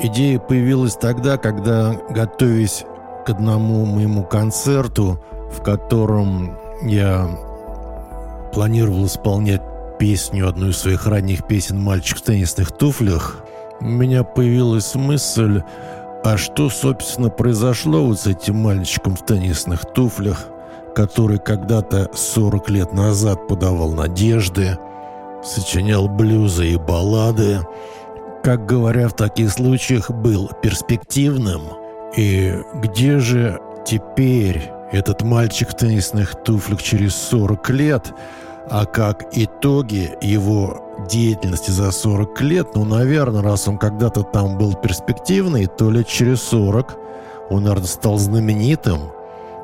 Идея 0.00 0.38
появилась 0.38 0.96
тогда, 0.96 1.36
когда, 1.36 1.94
готовясь 2.08 2.84
к 3.26 3.30
одному 3.30 3.84
моему 3.84 4.24
концерту, 4.24 5.22
в 5.52 5.62
котором 5.62 6.58
я 6.82 7.28
планировал 8.52 9.06
исполнять 9.06 9.62
песню, 9.98 10.48
одну 10.48 10.70
из 10.70 10.78
своих 10.78 11.06
ранних 11.06 11.46
песен 11.46 11.78
«Мальчик 11.78 12.18
в 12.18 12.22
теннисных 12.22 12.72
туфлях», 12.72 13.44
у 13.80 13.84
меня 13.84 14.22
появилась 14.22 14.94
мысль 14.94 15.62
а 16.24 16.36
что, 16.36 16.70
собственно, 16.70 17.30
произошло 17.30 18.04
вот 18.04 18.20
с 18.20 18.26
этим 18.26 18.56
мальчиком 18.56 19.16
в 19.16 19.24
теннисных 19.24 19.84
туфлях, 19.92 20.46
который 20.94 21.38
когда-то 21.38 22.10
40 22.14 22.70
лет 22.70 22.92
назад 22.92 23.48
подавал 23.48 23.92
надежды, 23.92 24.78
сочинял 25.42 26.08
блюзы 26.08 26.68
и 26.68 26.76
баллады, 26.76 27.60
как 28.42 28.66
говоря 28.66 29.08
в 29.08 29.14
таких 29.14 29.50
случаях, 29.50 30.10
был 30.10 30.50
перспективным? 30.62 31.62
И 32.16 32.56
где 32.74 33.18
же 33.18 33.60
теперь 33.86 34.70
этот 34.90 35.22
мальчик 35.22 35.70
в 35.70 35.76
теннисных 35.76 36.34
туфлях 36.42 36.82
через 36.82 37.14
40 37.14 37.70
лет, 37.70 38.12
а 38.68 38.84
как 38.84 39.24
итоги 39.32 40.10
его 40.20 40.81
деятельности 41.08 41.70
за 41.70 41.90
40 41.90 42.40
лет, 42.42 42.68
ну, 42.74 42.84
наверное, 42.84 43.42
раз 43.42 43.68
он 43.68 43.78
когда-то 43.78 44.22
там 44.22 44.58
был 44.58 44.74
перспективный, 44.74 45.66
то 45.66 45.90
лет 45.90 46.06
через 46.06 46.42
40 46.42 46.96
он, 47.50 47.64
наверное, 47.64 47.86
стал 47.86 48.18
знаменитым. 48.18 49.00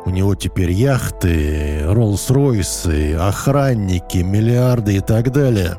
У 0.05 0.11
него 0.11 0.35
теперь 0.35 0.71
яхты, 0.71 1.83
Роллс-Ройсы, 1.85 3.15
охранники, 3.15 4.19
миллиарды 4.19 4.97
и 4.97 5.01
так 5.01 5.33
далее. 5.33 5.79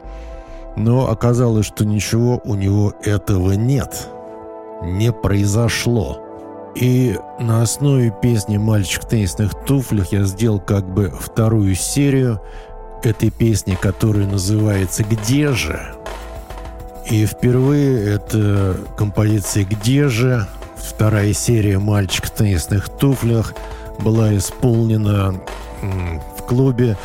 Но 0.75 1.09
оказалось, 1.09 1.65
что 1.65 1.85
ничего 1.85 2.39
у 2.43 2.55
него 2.55 2.93
этого 3.03 3.53
нет. 3.53 4.07
Не 4.83 5.11
произошло. 5.11 6.19
И 6.75 7.17
на 7.39 7.63
основе 7.63 8.13
песни 8.21 8.57
«Мальчик 8.57 9.03
в 9.03 9.07
теннисных 9.07 9.53
туфлях» 9.65 10.11
я 10.11 10.23
сделал 10.23 10.59
как 10.59 10.87
бы 10.87 11.11
вторую 11.19 11.75
серию– 11.75 12.39
этой 13.03 13.29
песни, 13.29 13.77
которая 13.79 14.25
называется 14.25 15.03
«Где 15.03 15.51
же?». 15.53 15.93
И 17.09 17.25
впервые 17.25 18.15
эта 18.15 18.77
композиция 18.97 19.65
«Где 19.65 20.09
же?», 20.09 20.47
вторая 20.77 21.33
серия 21.33 21.79
«Мальчик 21.79 22.25
в 22.25 22.31
теннисных 22.31 22.89
туфлях» 22.89 23.53
была 23.99 24.35
исполнена 24.37 25.35
в 25.81 26.43
клубе 26.43 26.97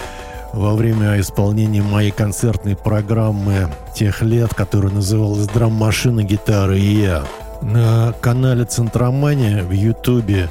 во 0.52 0.74
время 0.74 1.18
исполнения 1.20 1.83
моей 1.83 2.11
концертной 2.11 2.76
программы 2.76 3.68
тех 3.94 4.22
лет, 4.22 4.54
которая 4.54 4.92
называлась 4.92 5.46
«Драм-машина, 5.48 6.22
гитара 6.22 6.76
и 6.76 7.02
я». 7.02 7.24
На 7.62 8.12
канале 8.20 8.64
Центромания 8.64 9.62
в 9.62 9.70
Ютубе 9.70 10.50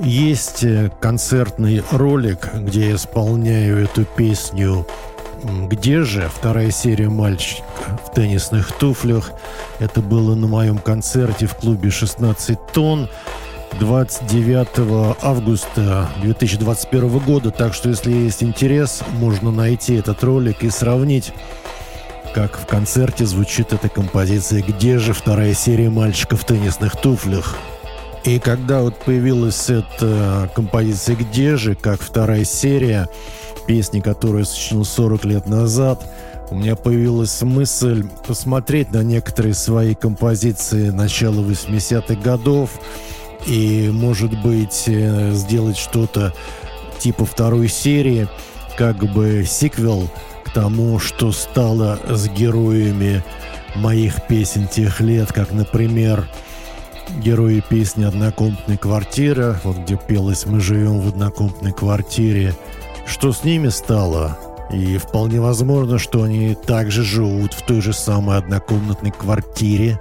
есть 0.00 0.64
э, 0.64 0.90
концертный 1.00 1.82
ролик, 1.90 2.48
где 2.54 2.88
я 2.88 2.94
исполняю 2.96 3.84
эту 3.84 4.04
песню 4.04 4.86
«Где 5.42 6.02
же?» 6.02 6.30
Вторая 6.34 6.70
серия 6.70 7.08
«Мальчик 7.08 7.64
в 8.06 8.12
теннисных 8.12 8.72
туфлях». 8.72 9.32
Это 9.78 10.00
было 10.02 10.34
на 10.34 10.46
моем 10.46 10.78
концерте 10.78 11.46
в 11.46 11.54
клубе 11.54 11.88
«16 11.88 12.58
тонн». 12.72 13.08
29 13.78 15.16
августа 15.22 16.10
2021 16.22 17.18
года. 17.20 17.52
Так 17.52 17.72
что, 17.72 17.88
если 17.88 18.10
есть 18.10 18.42
интерес, 18.42 19.02
можно 19.12 19.52
найти 19.52 19.94
этот 19.94 20.24
ролик 20.24 20.64
и 20.64 20.70
сравнить, 20.70 21.32
как 22.34 22.58
в 22.58 22.66
концерте 22.66 23.26
звучит 23.26 23.72
эта 23.72 23.88
композиция 23.88 24.62
«Где 24.62 24.98
же?» 24.98 25.12
Вторая 25.12 25.54
серия 25.54 25.88
«Мальчика 25.88 26.36
в 26.36 26.44
теннисных 26.44 26.96
туфлях». 26.96 27.56
И 28.24 28.38
когда 28.38 28.82
вот 28.82 28.96
появилась 28.98 29.70
эта 29.70 30.50
композиция 30.54 31.16
«Где 31.16 31.56
же?», 31.56 31.74
как 31.74 32.02
вторая 32.02 32.44
серия 32.44 33.08
песни, 33.66 34.00
которую 34.00 34.40
я 34.40 34.44
сочинил 34.44 34.84
40 34.84 35.24
лет 35.24 35.46
назад, 35.46 36.04
у 36.50 36.56
меня 36.56 36.74
появилась 36.76 37.40
мысль 37.42 38.04
посмотреть 38.26 38.90
на 38.90 39.02
некоторые 39.02 39.54
свои 39.54 39.94
композиции 39.94 40.90
начала 40.90 41.40
80-х 41.40 42.14
годов 42.16 42.70
и, 43.46 43.88
может 43.92 44.38
быть, 44.42 44.84
э, 44.86 45.32
сделать 45.32 45.78
что-то 45.78 46.34
типа 46.98 47.24
второй 47.24 47.68
серии, 47.68 48.28
как 48.76 48.96
бы 49.12 49.44
сиквел 49.46 50.10
к 50.44 50.52
тому, 50.52 50.98
что 50.98 51.32
стало 51.32 51.98
с 52.08 52.28
героями 52.28 53.22
моих 53.76 54.26
песен 54.26 54.66
тех 54.66 55.00
лет, 55.00 55.32
как, 55.32 55.52
например, 55.52 56.28
герои 57.18 57.62
песни 57.68 58.04
«Однокомнатная 58.04 58.76
квартира», 58.76 59.60
вот 59.64 59.78
где 59.78 59.96
пелось 59.96 60.46
«Мы 60.46 60.60
живем 60.60 61.00
в 61.00 61.08
однокомнатной 61.08 61.72
квартире», 61.72 62.54
что 63.06 63.32
с 63.32 63.42
ними 63.42 63.68
стало? 63.68 64.38
И 64.72 64.96
вполне 64.96 65.40
возможно, 65.40 65.98
что 65.98 66.22
они 66.22 66.54
также 66.54 67.02
живут 67.02 67.52
в 67.54 67.62
той 67.66 67.80
же 67.80 67.92
самой 67.92 68.38
однокомнатной 68.38 69.10
квартире, 69.10 69.98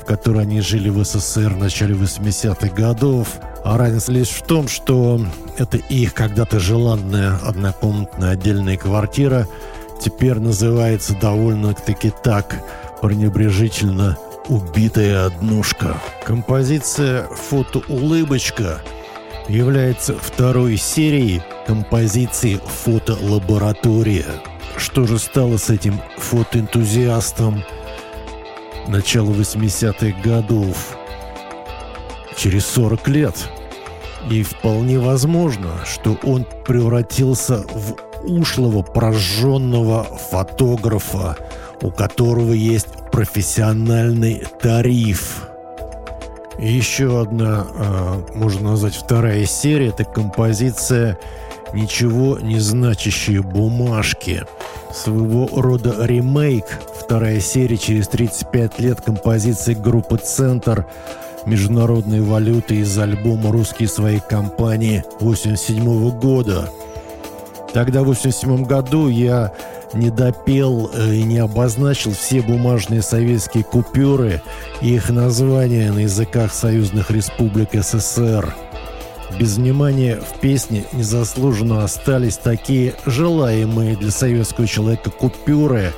в 0.00 0.06
которой 0.06 0.42
они 0.42 0.62
жили 0.62 0.88
в 0.88 1.04
СССР 1.04 1.52
в 1.52 1.58
начале 1.58 1.94
80-х 1.94 2.68
годов. 2.68 3.28
А 3.62 3.76
разница 3.76 4.12
лишь 4.12 4.30
в 4.30 4.42
том, 4.42 4.68
что 4.68 5.20
это 5.58 5.76
их 5.76 6.14
когда-то 6.14 6.58
желанная 6.58 7.36
однокомнатная 7.44 8.30
отдельная 8.30 8.78
квартира 8.78 9.46
теперь 10.02 10.38
называется 10.38 11.14
довольно-таки 11.20 12.10
так 12.22 12.56
пренебрежительно 13.02 14.16
«Убитая 14.48 15.26
однушка». 15.26 16.00
Композиция 16.24 17.24
«Фото-улыбочка» 17.28 18.80
является 19.48 20.14
второй 20.16 20.76
серией 20.76 21.42
композиции 21.66 22.60
«Фотолаборатория». 22.84 24.26
Что 24.76 25.06
же 25.06 25.18
стало 25.18 25.56
с 25.56 25.70
этим 25.70 26.00
фотоэнтузиастом 26.18 27.64
начала 28.86 29.30
80-х 29.30 30.20
годов? 30.22 30.96
Через 32.36 32.66
40 32.66 33.08
лет. 33.08 33.34
И 34.30 34.42
вполне 34.42 34.98
возможно, 34.98 35.84
что 35.84 36.18
он 36.22 36.46
превратился 36.64 37.64
в 37.72 37.96
ушлого, 38.22 38.82
прожженного 38.82 40.04
фотографа, 40.04 41.36
у 41.82 41.90
которого 41.90 42.52
есть 42.52 42.88
профессиональный 43.12 44.44
тариф. 44.60 45.48
И 46.58 46.72
еще 46.72 47.20
одна, 47.20 47.66
а, 47.68 48.24
можно 48.34 48.70
назвать 48.70 48.94
вторая 48.94 49.44
серия, 49.44 49.88
это 49.88 50.04
композиция 50.04 51.18
«Ничего 51.74 52.38
не 52.38 52.58
значащие 52.58 53.42
бумажки». 53.42 54.44
Своего 54.94 55.48
рода 55.52 56.06
ремейк, 56.06 56.64
вторая 56.98 57.40
серия 57.40 57.76
через 57.76 58.08
35 58.08 58.78
лет 58.78 59.00
композиции 59.02 59.74
группы 59.74 60.16
«Центр» 60.16 60.86
международной 61.44 62.22
валюты 62.22 62.76
из 62.76 62.98
альбома 62.98 63.52
«Русские 63.52 63.88
свои 63.88 64.20
компании» 64.20 65.04
87 65.20 66.10
года. 66.18 66.70
Тогда, 67.76 68.00
в 68.00 68.06
87 68.06 68.64
году, 68.64 69.08
я 69.08 69.52
не 69.92 70.08
допел 70.08 70.90
э, 70.94 71.12
и 71.12 71.24
не 71.24 71.36
обозначил 71.36 72.12
все 72.12 72.40
бумажные 72.40 73.02
советские 73.02 73.64
купюры 73.64 74.40
и 74.80 74.94
их 74.94 75.10
названия 75.10 75.92
на 75.92 75.98
языках 75.98 76.54
союзных 76.54 77.10
республик 77.10 77.74
СССР. 77.74 78.54
Без 79.38 79.58
внимания 79.58 80.16
в 80.16 80.40
песне 80.40 80.84
незаслуженно 80.94 81.84
остались 81.84 82.38
такие 82.38 82.94
желаемые 83.04 83.94
для 83.96 84.10
советского 84.10 84.66
человека 84.66 85.10
купюры 85.10 85.92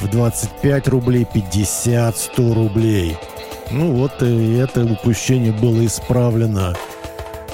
в 0.00 0.10
25 0.10 0.88
рублей, 0.88 1.24
50, 1.32 2.16
100 2.16 2.52
рублей. 2.52 3.16
Ну 3.70 3.92
вот 3.92 4.20
и 4.24 4.54
это 4.54 4.84
упущение 4.84 5.52
было 5.52 5.86
исправлено. 5.86 6.74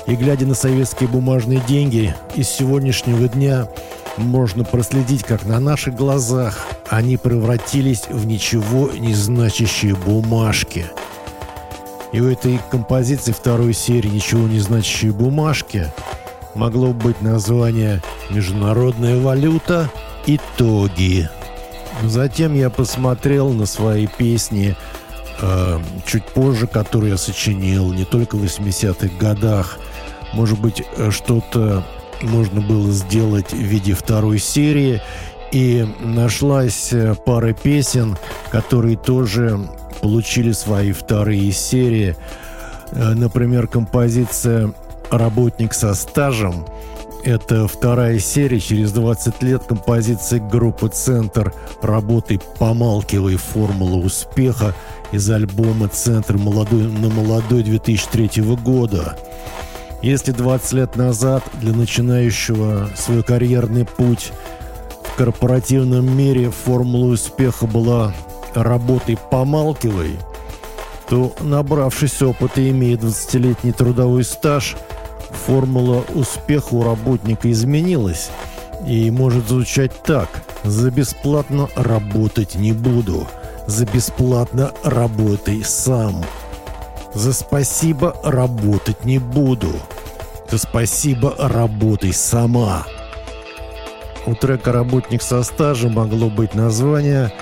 И 0.08 0.16
глядя 0.16 0.46
на 0.46 0.54
советские 0.54 1.08
бумажные 1.08 1.60
деньги 1.68 2.14
из 2.34 2.48
сегодняшнего 2.48 3.28
дня– 3.28 3.68
можно 4.18 4.64
проследить, 4.64 5.22
как 5.22 5.44
на 5.44 5.60
наших 5.60 5.94
глазах 5.94 6.66
они 6.88 7.16
превратились 7.16 8.04
в 8.08 8.26
ничего 8.26 8.90
не 8.92 9.14
значащие 9.14 9.94
бумажки. 9.94 10.86
И 12.12 12.20
у 12.20 12.30
этой 12.30 12.58
композиции 12.70 13.32
второй 13.32 13.74
серии 13.74 14.08
«Ничего 14.08 14.48
не 14.48 14.60
значащие 14.60 15.12
бумажки» 15.12 15.92
могло 16.54 16.92
быть 16.92 17.20
название 17.20 18.02
«Международная 18.30 19.20
валюта. 19.20 19.90
Итоги». 20.26 21.28
Затем 22.02 22.54
я 22.54 22.70
посмотрел 22.70 23.50
на 23.50 23.66
свои 23.66 24.06
песни 24.06 24.76
э, 25.40 25.78
чуть 26.06 26.24
позже, 26.24 26.66
которые 26.66 27.12
я 27.12 27.16
сочинил, 27.18 27.92
не 27.92 28.04
только 28.04 28.36
в 28.36 28.44
80-х 28.44 29.08
годах. 29.18 29.78
Может 30.32 30.60
быть, 30.60 30.82
э, 30.96 31.10
что-то 31.10 31.84
можно 32.22 32.60
было 32.60 32.90
сделать 32.90 33.52
в 33.52 33.56
виде 33.56 33.94
второй 33.94 34.38
серии. 34.38 35.00
И 35.52 35.86
нашлась 36.00 36.92
э, 36.92 37.14
пара 37.24 37.52
песен, 37.52 38.16
которые 38.50 38.96
тоже 38.96 39.58
получили 40.00 40.52
свои 40.52 40.92
вторые 40.92 41.52
серии. 41.52 42.16
Э, 42.92 43.14
например, 43.14 43.66
композиция 43.66 44.72
«Работник 45.10 45.72
со 45.72 45.94
стажем». 45.94 46.66
Это 47.24 47.66
вторая 47.66 48.18
серия, 48.20 48.60
через 48.60 48.92
20 48.92 49.42
лет 49.42 49.62
композиция 49.64 50.40
группы 50.40 50.88
«Центр» 50.88 51.52
работы 51.82 52.40
«Помалкивай. 52.58 53.36
Формула 53.36 53.96
успеха» 53.96 54.74
из 55.10 55.28
альбома 55.30 55.88
«Центр 55.88 56.36
молодой, 56.36 56.82
на 56.82 57.08
молодой» 57.08 57.62
2003 57.62 58.42
года. 58.62 59.16
Если 60.02 60.30
20 60.30 60.72
лет 60.74 60.96
назад 60.96 61.42
для 61.54 61.72
начинающего 61.72 62.88
свой 62.96 63.24
карьерный 63.24 63.84
путь 63.84 64.32
в 65.02 65.16
корпоративном 65.16 66.16
мире 66.16 66.50
формула 66.50 67.12
успеха 67.12 67.66
была 67.66 68.14
работой 68.54 69.18
помалкивай, 69.30 70.16
то, 71.08 71.34
набравшись 71.40 72.22
опыта 72.22 72.60
и 72.60 72.70
имея 72.70 72.96
20-летний 72.96 73.72
трудовой 73.72 74.22
стаж, 74.22 74.76
формула 75.46 76.04
успеха 76.14 76.74
у 76.74 76.84
работника 76.84 77.50
изменилась 77.50 78.30
и 78.86 79.10
может 79.10 79.48
звучать 79.48 80.02
так. 80.04 80.28
За 80.62 80.90
бесплатно 80.90 81.68
работать 81.74 82.54
не 82.54 82.72
буду. 82.72 83.26
За 83.66 83.84
бесплатно 83.84 84.72
работай 84.84 85.64
сам. 85.64 86.24
За 87.14 87.32
спасибо 87.32 88.14
работать 88.22 89.04
не 89.04 89.18
буду. 89.18 89.70
За 90.50 90.58
спасибо 90.58 91.34
работай 91.38 92.12
сама. 92.12 92.86
У 94.26 94.34
трека 94.34 94.72
«Работник 94.72 95.22
со 95.22 95.42
стажем» 95.42 95.94
могло 95.94 96.28
быть 96.28 96.54
название 96.54 97.32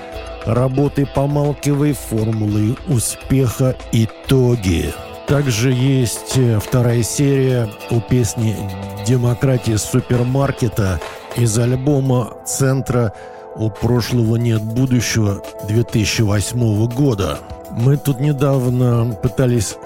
«Работай, 0.44 1.04
помалкивай, 1.04 1.92
формулы 1.94 2.76
успеха, 2.86 3.74
итоги». 3.90 4.94
Также 5.26 5.72
есть 5.72 6.36
э, 6.36 6.60
вторая 6.60 7.02
серия 7.02 7.68
у 7.90 8.00
песни 8.00 8.56
«Демократия 9.04 9.78
супермаркета» 9.78 11.00
из 11.36 11.58
альбома 11.58 12.34
«Центра 12.46 13.12
у 13.56 13.68
прошлого 13.68 14.36
нет 14.36 14.62
будущего» 14.62 15.42
2008 15.66 16.86
года. 16.86 17.40
Мы 17.76 17.98
тут 17.98 18.20
недавно 18.20 19.14
пытались 19.22 19.76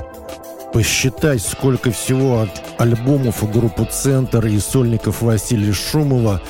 посчитать, 0.73 1.43
сколько 1.43 1.91
всего 1.91 2.43
от 2.43 2.51
альбомов 2.79 3.43
у 3.43 3.49
группы 3.49 3.85
«Центр» 3.85 4.47
и 4.47 4.61
сольников 4.61 5.23
Василия 5.23 5.73
Шумова. 5.73 6.41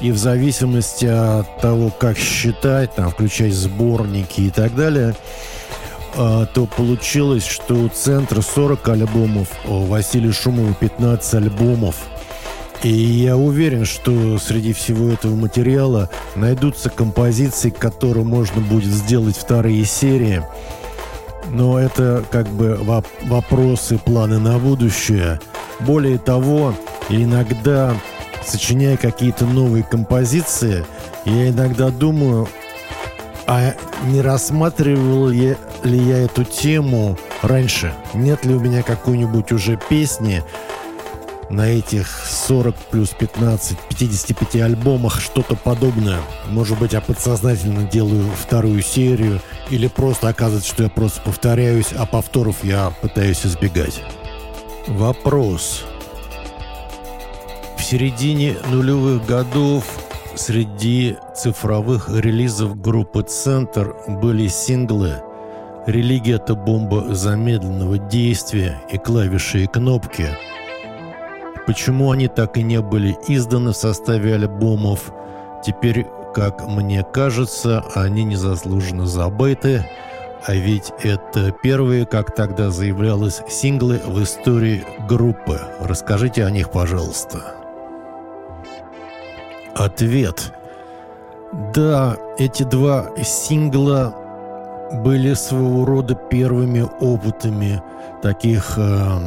И 0.00 0.10
в 0.10 0.16
зависимости 0.16 1.04
от 1.04 1.60
того, 1.60 1.90
как 1.90 2.16
считать, 2.16 2.94
там, 2.94 3.10
включать 3.10 3.52
сборники 3.52 4.40
и 4.40 4.50
так 4.50 4.74
далее, 4.74 5.14
а, 6.16 6.46
то 6.46 6.64
получилось, 6.64 7.46
что 7.46 7.74
у 7.74 7.88
«Центра» 7.88 8.40
40 8.40 8.88
альбомов, 8.88 9.48
у 9.66 9.84
Василия 9.84 10.32
Шумова 10.32 10.72
15 10.72 11.34
альбомов. 11.34 11.96
И 12.82 12.88
я 12.88 13.36
уверен, 13.36 13.84
что 13.84 14.38
среди 14.38 14.72
всего 14.72 15.10
этого 15.10 15.34
материала 15.34 16.08
найдутся 16.36 16.88
композиции, 16.88 17.68
которые 17.68 18.24
можно 18.24 18.62
будет 18.62 18.94
сделать 18.94 19.36
вторые 19.36 19.84
серии– 19.84 20.42
но 21.50 21.78
это 21.78 22.24
как 22.30 22.48
бы 22.48 22.76
воп 22.76 23.06
вопросы, 23.22 23.98
планы 23.98 24.38
на 24.38 24.58
будущее. 24.58 25.40
Более 25.80 26.18
того, 26.18 26.74
иногда, 27.08 27.94
сочиняя 28.44 28.96
какие-то 28.96 29.44
новые 29.44 29.84
композиции, 29.84 30.84
я 31.24 31.48
иногда 31.50 31.90
думаю, 31.90 32.48
а 33.46 33.74
не 34.04 34.20
рассматривал 34.20 35.28
ли 35.28 35.56
я 35.84 36.18
эту 36.18 36.44
тему 36.44 37.16
раньше. 37.42 37.94
Нет 38.14 38.44
ли 38.44 38.54
у 38.54 38.60
меня 38.60 38.82
какой-нибудь 38.82 39.52
уже 39.52 39.78
песни 39.88 40.42
на 41.50 41.68
этих 41.68 42.08
40 42.08 42.74
плюс 42.90 43.10
15, 43.10 43.78
55 43.78 44.56
альбомах 44.56 45.20
что-то 45.20 45.54
подобное. 45.54 46.20
Может 46.48 46.78
быть, 46.78 46.92
я 46.92 47.00
подсознательно 47.00 47.84
делаю 47.84 48.24
вторую 48.36 48.82
серию, 48.82 49.40
или 49.70 49.86
просто 49.86 50.28
оказывается, 50.28 50.72
что 50.72 50.84
я 50.84 50.88
просто 50.88 51.20
повторяюсь, 51.20 51.92
а 51.96 52.06
повторов 52.06 52.64
я 52.64 52.92
пытаюсь 53.00 53.46
избегать. 53.46 54.02
Вопрос. 54.88 55.84
В 57.76 57.82
середине 57.82 58.56
нулевых 58.70 59.24
годов 59.26 59.84
среди 60.34 61.16
цифровых 61.36 62.08
релизов 62.08 62.80
группы 62.80 63.22
«Центр» 63.22 63.94
были 64.08 64.48
синглы 64.48 65.22
«Религия– 65.86 66.34
это 66.36 66.56
бомба 66.56 67.14
замедленного 67.14 67.98
действия» 67.98 68.80
и 68.90 68.98
«Клавиши 68.98 69.64
и 69.64 69.66
кнопки». 69.66 70.28
Почему 71.66 72.12
они 72.12 72.28
так 72.28 72.56
и 72.56 72.62
не 72.62 72.80
были 72.80 73.16
изданы 73.26 73.72
в 73.72 73.76
составе 73.76 74.34
альбомов, 74.34 75.12
теперь, 75.64 76.06
как 76.34 76.66
мне 76.68 77.02
кажется, 77.02 77.84
они 77.94 78.22
незаслуженно 78.22 79.06
забыты, 79.06 79.84
а 80.46 80.54
ведь 80.54 80.92
это 81.02 81.50
первые, 81.50 82.06
как 82.06 82.32
тогда 82.34 82.70
заявлялось, 82.70 83.42
синглы 83.48 84.00
в 84.06 84.22
истории 84.22 84.84
группы. 85.08 85.60
Расскажите 85.80 86.44
о 86.44 86.50
них, 86.52 86.70
пожалуйста. 86.70 87.38
Ответ. 89.74 90.52
Да, 91.74 92.16
эти 92.38 92.62
два 92.62 93.10
сингла 93.24 94.14
были 95.04 95.34
своего 95.34 95.84
рода 95.84 96.14
первыми 96.14 96.86
опытами 97.00 97.82
таких 98.22 98.78
э, 98.78 99.18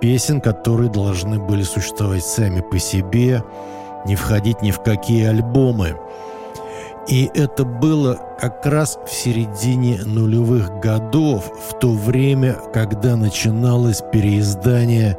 песен, 0.00 0.40
которые 0.40 0.90
должны 0.90 1.38
были 1.38 1.62
существовать 1.62 2.24
сами 2.24 2.60
по 2.60 2.78
себе, 2.78 3.42
не 4.04 4.16
входить 4.16 4.62
ни 4.62 4.70
в 4.70 4.80
какие 4.80 5.26
альбомы. 5.26 5.96
И 7.08 7.30
это 7.34 7.64
было 7.64 8.18
как 8.40 8.66
раз 8.66 8.98
в 9.06 9.12
середине 9.12 10.00
нулевых 10.04 10.80
годов, 10.80 11.52
в 11.68 11.78
то 11.78 11.92
время, 11.92 12.56
когда 12.72 13.16
начиналось 13.16 14.02
переиздание 14.12 15.16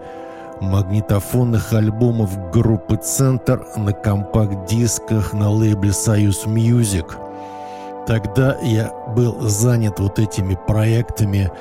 магнитофонных 0.59 1.71
альбомов 1.73 2.51
группы 2.51 2.97
«Центр» 2.97 3.65
на 3.77 3.93
компакт-дисках 3.93 5.33
на 5.33 5.49
лейбле 5.49 5.93
«Союз 5.93 6.45
Music». 6.45 7.17
Тогда 8.05 8.57
я 8.61 8.91
был 9.15 9.37
занят 9.41 9.99
вот 9.99 10.19
этими 10.19 10.57
проектами 10.67 11.51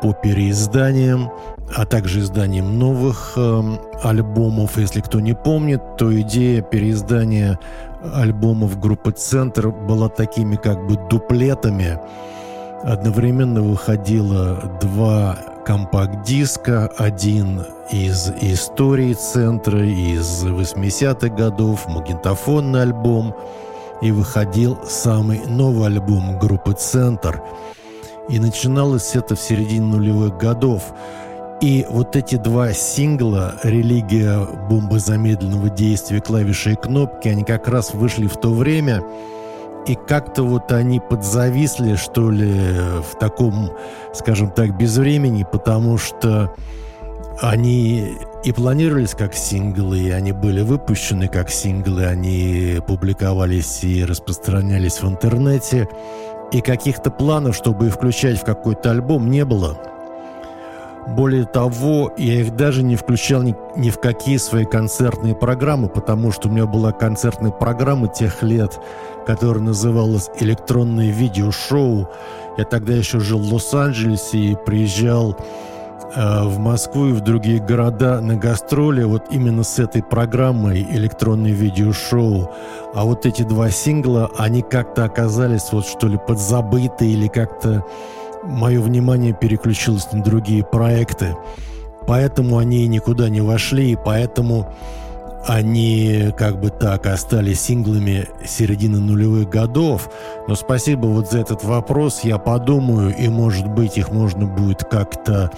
по 0.00 0.12
переизданиям, 0.12 1.30
а 1.74 1.86
также 1.86 2.20
изданием 2.20 2.78
новых 2.78 3.32
э, 3.36 3.62
альбомов. 4.02 4.78
Если 4.78 5.00
кто 5.00 5.20
не 5.20 5.34
помнит, 5.34 5.80
то 5.96 6.18
идея 6.20 6.62
переиздания 6.62 7.58
альбомов 8.14 8.78
группы 8.78 9.12
«Центр» 9.12 9.70
была 9.70 10.08
такими 10.08 10.56
как 10.56 10.86
бы 10.86 10.98
дуплетами. 11.08 11.98
Одновременно 12.82 13.62
выходило 13.62 14.78
два 14.80 15.38
компакт-диска, 15.64 16.88
один 16.98 17.62
из 17.90 18.30
истории 18.40 19.14
центра, 19.14 19.78
из 19.84 20.44
80-х 20.44 21.28
годов, 21.28 21.86
магнитофонный 21.88 22.82
альбом, 22.82 23.34
и 24.00 24.10
выходил 24.10 24.78
самый 24.84 25.42
новый 25.46 25.86
альбом 25.86 26.38
группы 26.38 26.72
«Центр». 26.72 27.40
И 28.28 28.38
начиналось 28.38 29.14
это 29.14 29.36
в 29.36 29.40
середине 29.40 29.86
нулевых 29.86 30.36
годов. 30.38 30.92
И 31.62 31.86
вот 31.88 32.16
эти 32.16 32.34
два 32.34 32.72
сингла 32.72 33.54
«Религия 33.62 34.44
бомбы 34.68 34.98
замедленного 34.98 35.70
действия, 35.70 36.20
клавиши 36.20 36.72
и 36.72 36.74
кнопки», 36.74 37.28
они 37.28 37.44
как 37.44 37.68
раз 37.68 37.94
вышли 37.94 38.26
в 38.26 38.36
то 38.36 38.52
время, 38.52 39.00
и 39.86 39.94
как-то 39.94 40.42
вот 40.42 40.72
они 40.72 40.98
подзависли, 40.98 41.94
что 41.94 42.32
ли, 42.32 42.52
в 42.52 43.16
таком, 43.20 43.70
скажем 44.12 44.50
так, 44.50 44.76
безвремени, 44.76 45.46
потому 45.50 45.98
что 45.98 46.52
они 47.40 48.16
и 48.42 48.50
планировались 48.50 49.14
как 49.14 49.32
синглы, 49.32 50.00
и 50.00 50.10
они 50.10 50.32
были 50.32 50.62
выпущены 50.62 51.28
как 51.28 51.48
синглы, 51.48 52.06
они 52.06 52.80
публиковались 52.88 53.84
и 53.84 54.04
распространялись 54.04 55.00
в 55.00 55.08
интернете, 55.08 55.88
и 56.50 56.60
каких-то 56.60 57.12
планов, 57.12 57.54
чтобы 57.54 57.86
их 57.86 57.94
включать 57.94 58.40
в 58.40 58.44
какой-то 58.44 58.90
альбом, 58.90 59.30
не 59.30 59.44
было. 59.44 59.78
Более 61.06 61.44
того, 61.44 62.12
я 62.16 62.40
их 62.40 62.54
даже 62.54 62.82
не 62.82 62.94
включал 62.94 63.42
ни, 63.42 63.56
ни 63.76 63.90
в 63.90 63.98
какие 63.98 64.36
свои 64.36 64.64
концертные 64.64 65.34
программы, 65.34 65.88
потому 65.88 66.30
что 66.30 66.48
у 66.48 66.52
меня 66.52 66.66
была 66.66 66.92
концертная 66.92 67.50
программа 67.50 68.06
тех 68.06 68.42
лет, 68.42 68.80
которая 69.26 69.62
называлась 69.62 70.30
«Электронное 70.38 71.10
видеошоу». 71.10 72.08
Я 72.56 72.64
тогда 72.64 72.94
еще 72.94 73.18
жил 73.18 73.40
в 73.40 73.52
Лос-Анджелесе 73.52 74.38
и 74.38 74.54
приезжал 74.54 75.36
э, 76.14 76.44
в 76.44 76.58
Москву 76.58 77.08
и 77.08 77.12
в 77.12 77.20
другие 77.20 77.58
города 77.58 78.20
на 78.20 78.36
гастроли 78.36 79.02
вот 79.02 79.24
именно 79.30 79.64
с 79.64 79.80
этой 79.80 80.04
программой 80.04 80.86
«Электронное 80.88 81.52
видеошоу». 81.52 82.48
А 82.94 83.04
вот 83.04 83.26
эти 83.26 83.42
два 83.42 83.70
сингла, 83.70 84.30
они 84.38 84.62
как-то 84.62 85.04
оказались 85.04 85.72
вот 85.72 85.84
что 85.84 86.06
ли 86.06 86.16
подзабыты 86.16 87.10
или 87.10 87.26
как-то 87.26 87.84
мое 88.42 88.80
внимание 88.80 89.32
переключилось 89.32 90.10
на 90.12 90.22
другие 90.22 90.64
проекты. 90.64 91.36
Поэтому 92.06 92.58
они 92.58 92.86
никуда 92.88 93.28
не 93.28 93.40
вошли, 93.40 93.92
и 93.92 93.96
поэтому 93.96 94.72
они 95.46 96.32
как 96.36 96.60
бы 96.60 96.70
так 96.70 97.06
остались 97.06 97.60
синглами 97.60 98.28
середины 98.46 98.98
нулевых 98.98 99.48
годов. 99.48 100.10
Но 100.48 100.54
спасибо 100.54 101.06
вот 101.06 101.30
за 101.30 101.40
этот 101.40 101.64
вопрос. 101.64 102.20
Я 102.22 102.38
подумаю, 102.38 103.14
и, 103.16 103.28
может 103.28 103.68
быть, 103.68 103.98
их 103.98 104.10
можно 104.10 104.46
будет 104.46 104.84
как-то 104.84 105.50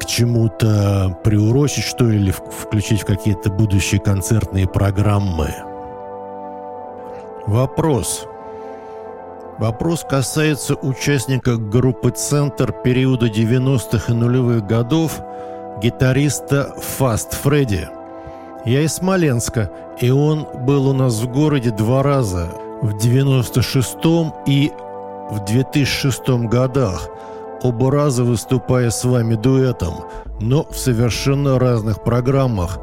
к 0.00 0.06
чему-то 0.06 1.18
приурочить, 1.24 1.84
что 1.84 2.04
ли, 2.04 2.18
или 2.18 2.30
включить 2.32 3.02
в 3.02 3.06
какие-то 3.06 3.50
будущие 3.50 4.00
концертные 4.00 4.68
программы. 4.68 5.54
Вопрос. 7.46 8.26
Вопрос 9.60 10.06
касается 10.08 10.74
участника 10.74 11.56
группы 11.56 12.08
«Центр» 12.08 12.72
периода 12.72 13.26
90-х 13.26 14.10
и 14.10 14.16
нулевых 14.16 14.66
годов, 14.66 15.20
гитариста 15.82 16.74
Фаст 16.96 17.34
Фредди. 17.34 17.86
Я 18.64 18.80
из 18.80 18.94
Смоленска, 18.94 19.70
и 20.00 20.08
он 20.08 20.46
был 20.60 20.88
у 20.88 20.94
нас 20.94 21.20
в 21.20 21.30
городе 21.30 21.72
два 21.72 22.02
раза, 22.02 22.48
в 22.80 22.96
96-м 22.96 24.32
и 24.46 24.72
в 25.30 25.44
2006 25.44 26.26
годах, 26.48 27.10
оба 27.62 27.90
раза 27.90 28.24
выступая 28.24 28.88
с 28.88 29.04
вами 29.04 29.34
дуэтом, 29.34 30.06
но 30.40 30.64
в 30.70 30.74
совершенно 30.74 31.58
разных 31.58 32.02
программах. 32.02 32.78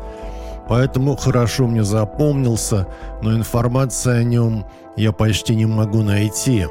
Поэтому 0.70 1.16
хорошо 1.16 1.68
мне 1.68 1.84
запомнился, 1.84 2.88
но 3.22 3.36
информация 3.36 4.20
о 4.20 4.24
нем 4.24 4.66
я 4.96 5.12
почти 5.12 5.56
не 5.56 5.66
могу 5.66 6.02
найти. 6.02 6.66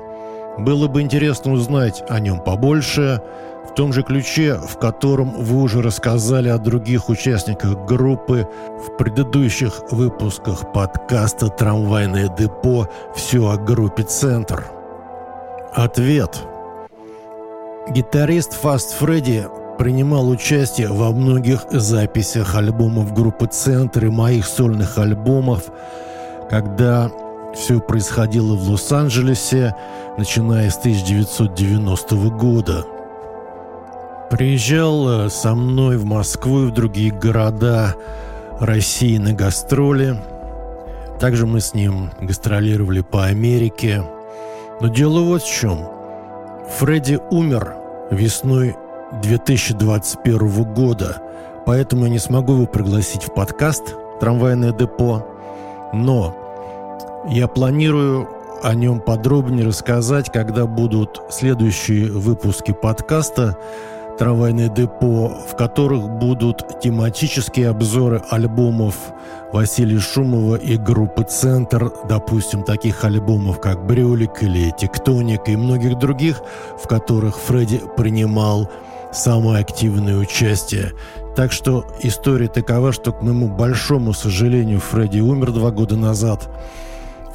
Было 0.59 0.89
бы 0.89 1.03
интересно 1.03 1.53
узнать 1.53 2.03
о 2.09 2.21
нем 2.21 2.41
побольше, 2.41 3.23
в 3.67 3.75
том 3.75 3.93
же 3.93 4.03
ключе, 4.03 4.55
в 4.55 4.79
котором 4.79 5.43
вы 5.43 5.61
уже 5.61 5.83
рассказали 5.83 6.49
о 6.49 6.59
других 6.59 7.09
участниках 7.09 7.85
группы 7.87 8.49
в 8.79 8.97
предыдущих 8.97 9.91
выпусках 9.91 10.73
подкаста 10.73 11.49
«Трамвайное 11.49 12.29
депо. 12.29 12.89
Все 13.15 13.51
о 13.51 13.57
группе 13.57 14.03
«Центр». 14.03 14.65
Ответ. 15.75 16.43
Гитарист 17.91 18.55
Фаст 18.55 18.93
Фредди 18.95 19.47
принимал 19.79 20.29
участие 20.29 20.89
во 20.89 21.11
многих 21.11 21.67
записях 21.71 22.55
альбомов 22.55 23.13
группы 23.13 23.47
«Центр» 23.47 24.07
и 24.07 24.09
моих 24.11 24.47
сольных 24.47 24.99
альбомов, 24.99 25.65
когда 26.49 27.11
все 27.55 27.81
происходило 27.81 28.55
в 28.55 28.71
Лос-Анджелесе, 28.71 29.75
начиная 30.19 30.71
с 30.71 30.79
1990 30.79 32.17
года. 32.31 32.85
Приезжал 34.31 35.27
э, 35.27 35.31
со 35.31 35.55
мной 35.55 35.97
в 35.97 36.05
Москву 36.05 36.65
и 36.65 36.67
в 36.67 36.73
другие 36.73 37.13
города 37.13 37.95
России 38.61 39.19
на 39.19 39.33
гастроли. 39.33 40.17
Также 41.21 41.47
мы 41.47 41.61
с 41.61 41.75
ним 41.75 42.11
гастролировали 42.21 43.03
по 43.03 43.25
Америке. 43.25 44.03
Но 44.81 44.89
дело 44.89 45.21
вот 45.21 45.43
в 45.43 45.51
чем. 45.51 45.89
Фредди 46.79 47.19
умер 47.31 47.75
весной 48.11 48.77
2021 49.13 50.75
года, 50.75 51.23
поэтому 51.65 52.05
я 52.05 52.11
не 52.11 52.19
смогу 52.19 52.55
его 52.55 52.67
пригласить 52.67 53.23
в 53.23 53.33
подкаст 53.33 53.95
«Трамвайное 54.21 54.73
депо». 54.73 55.27
Но 55.93 56.35
я 57.29 57.47
планирую 57.49 58.29
о 58.63 58.75
нем 58.75 59.01
подробнее 59.01 59.67
рассказать, 59.67 60.31
когда 60.33 60.67
будут 60.67 61.23
следующие 61.31 62.11
выпуски 62.11 62.73
подкаста 62.73 63.57
«Трамвайное 64.19 64.69
депо», 64.69 65.29
в 65.29 65.57
которых 65.57 66.09
будут 66.09 66.81
тематические 66.81 67.69
обзоры 67.69 68.23
альбомов 68.31 68.97
Василия 69.53 70.01
Шумова 70.01 70.57
и 70.57 70.77
группы 70.77 71.23
«Центр», 71.23 71.93
допустим, 72.09 72.65
таких 72.65 73.05
альбомов, 73.05 73.61
как 73.61 73.87
«Брюлик» 73.87 74.43
или 74.43 74.71
«Тектоник» 74.77 75.49
и 75.49 75.57
многих 75.57 75.99
других, 75.99 76.43
в 76.83 76.89
которых 76.89 77.39
Фредди 77.39 77.81
принимал 77.97 78.69
самое 79.17 79.61
активное 79.61 80.17
участие. 80.17 80.93
Так 81.35 81.53
что 81.53 81.85
история 82.03 82.49
такова, 82.49 82.93
что, 82.93 83.13
к 83.13 83.23
моему 83.23 83.49
большому 83.49 84.13
сожалению, 84.13 84.81
Фредди 84.81 85.21
умер 85.21 85.53
два 85.53 85.71
года 85.71 85.97
назад. 85.97 86.49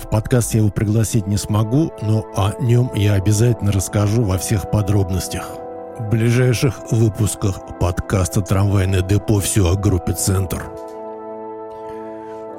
В 0.02 0.10
подкаст 0.10 0.54
я 0.54 0.62
его 0.62 0.70
пригласить 0.70 1.28
не 1.28 1.38
смогу, 1.38 1.92
но 2.02 2.26
о 2.36 2.54
нем 2.60 2.92
я 2.96 3.14
обязательно 3.14 3.72
расскажу 3.72 4.24
во 4.24 4.38
всех 4.38 4.72
подробностях. 4.72 5.46
В 6.00 6.10
ближайших 6.10 6.92
выпусках 6.92 7.60
подкаста 7.80 8.42
«Трамвайное 8.42 9.02
депо» 9.02 9.40
все 9.40 9.70
о 9.70 9.76
группе 9.76 10.14
«Центр». 10.14 10.64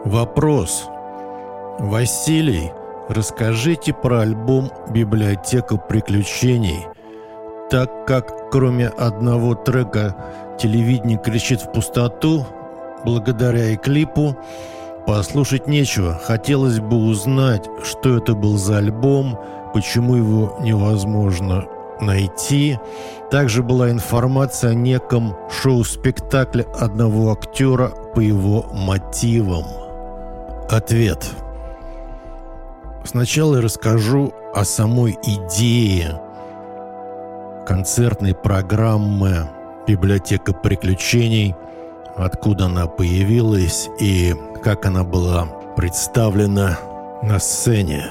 Вопрос. 0.05 0.85
Василий, 1.79 2.71
расскажите 3.09 3.93
про 3.93 4.21
альбом 4.21 4.71
«Библиотека 4.91 5.77
приключений», 5.77 6.87
так 7.73 8.05
как 8.07 8.51
кроме 8.51 8.89
одного 8.89 9.55
трека 9.55 10.15
«Телевидение 10.59 11.17
кричит 11.17 11.63
в 11.63 11.73
пустоту», 11.73 12.45
благодаря 13.03 13.71
и 13.71 13.77
клипу, 13.77 14.37
послушать 15.07 15.67
нечего. 15.67 16.21
Хотелось 16.23 16.81
бы 16.81 16.99
узнать, 16.99 17.67
что 17.83 18.19
это 18.19 18.35
был 18.35 18.59
за 18.59 18.77
альбом, 18.77 19.39
почему 19.73 20.17
его 20.17 20.59
невозможно 20.61 21.65
найти. 21.99 22.79
Также 23.31 23.63
была 23.63 23.91
информация 23.91 24.73
о 24.73 24.75
неком 24.75 25.35
шоу-спектакле 25.63 26.67
одного 26.79 27.33
актера 27.33 27.89
по 28.15 28.21
его 28.21 28.67
мотивам. 28.75 29.65
Ответ. 30.69 31.27
Сначала 33.07 33.57
я 33.57 33.63
расскажу 33.63 34.35
о 34.55 34.63
самой 34.63 35.17
идее 35.23 36.21
концертной 37.67 38.35
программы 38.35 39.49
«Библиотека 39.87 40.53
приключений», 40.53 41.55
откуда 42.17 42.67
она 42.67 42.87
появилась 42.87 43.89
и 43.99 44.35
как 44.63 44.87
она 44.87 45.05
была 45.05 45.47
представлена 45.77 46.79
на 47.23 47.39
сцене. 47.39 48.05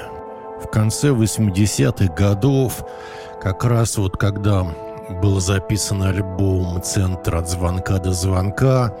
В 0.62 0.68
конце 0.68 1.08
80-х 1.08 2.12
годов, 2.14 2.84
как 3.40 3.64
раз 3.64 3.96
вот 3.96 4.16
когда 4.16 4.66
был 5.20 5.40
записан 5.40 6.02
альбом 6.02 6.82
«Центр 6.82 7.36
от 7.36 7.48
звонка 7.48 7.98
до 7.98 8.12
звонка», 8.12 8.94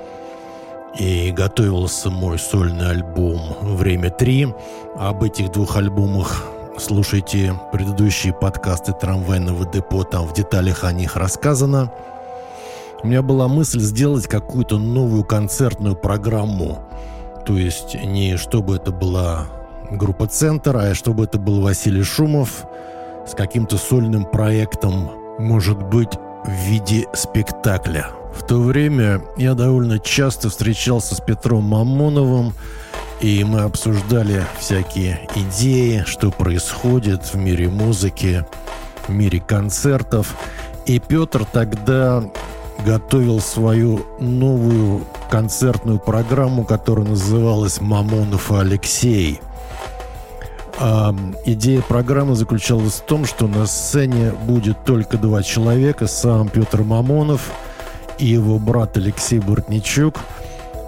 и 0.98 1.30
готовился 1.30 2.10
мой 2.10 2.38
сольный 2.38 2.90
альбом 2.90 3.56
«Время 3.62 4.10
3». 4.10 4.54
Об 4.98 5.22
этих 5.22 5.50
двух 5.50 5.76
альбомах 5.76 6.44
слушайте 6.78 7.54
предыдущие 7.72 8.32
подкасты 8.32 8.92
трамвайного 8.92 9.66
депо, 9.66 10.04
там 10.04 10.26
в 10.26 10.34
деталях 10.34 10.84
о 10.84 10.92
них 10.92 11.16
рассказано. 11.16 11.92
У 13.02 13.06
меня 13.06 13.22
была 13.22 13.48
мысль 13.48 13.80
сделать 13.80 14.26
какую-то 14.26 14.78
новую 14.78 15.24
концертную 15.24 15.96
программу. 15.96 16.84
То 17.44 17.56
есть 17.56 17.94
не 17.94 18.36
чтобы 18.36 18.76
это 18.76 18.92
была 18.92 19.46
группа 19.90 20.26
«Центр», 20.26 20.76
а 20.76 20.94
чтобы 20.94 21.24
это 21.24 21.38
был 21.38 21.60
Василий 21.60 22.04
Шумов 22.04 22.64
с 23.26 23.34
каким-то 23.34 23.76
сольным 23.76 24.24
проектом, 24.24 25.10
может 25.38 25.82
быть, 25.82 26.12
в 26.44 26.50
виде 26.50 27.06
спектакля– 27.14 28.08
в 28.32 28.42
то 28.46 28.60
время 28.60 29.22
я 29.36 29.54
довольно 29.54 29.98
часто 29.98 30.48
встречался 30.48 31.14
с 31.14 31.20
Петром 31.20 31.64
Мамоновым, 31.64 32.54
и 33.22 33.44
мы 33.44 33.60
обсуждали 33.60 34.44
всякие 34.58 35.26
идеи, 35.36 36.02
что 36.06 36.30
происходит 36.30 37.32
в 37.32 37.36
мире 37.36 37.68
музыки, 37.68 38.44
в 39.06 39.10
мире 39.10 39.40
концертов. 39.40 40.34
И 40.86 40.98
Петр 40.98 41.44
тогда 41.44 42.24
готовил 42.84 43.40
свою 43.40 44.04
новую 44.18 45.06
концертную 45.30 46.00
программу, 46.00 46.64
которая 46.64 47.06
называлась 47.06 47.80
«Мамонов 47.80 48.50
и 48.50 48.56
Алексей». 48.56 49.40
А 50.78 51.14
идея 51.44 51.80
программы 51.80 52.34
заключалась 52.34 52.94
в 52.94 53.04
том, 53.04 53.24
что 53.24 53.46
на 53.46 53.66
сцене 53.66 54.32
будет 54.32 54.84
только 54.84 55.16
два 55.16 55.44
человека, 55.44 56.08
сам 56.08 56.48
Петр 56.48 56.82
Мамонов– 56.82 57.52
и 58.22 58.26
его 58.26 58.58
брат 58.58 58.96
Алексей 58.96 59.40
Бортничук, 59.40 60.16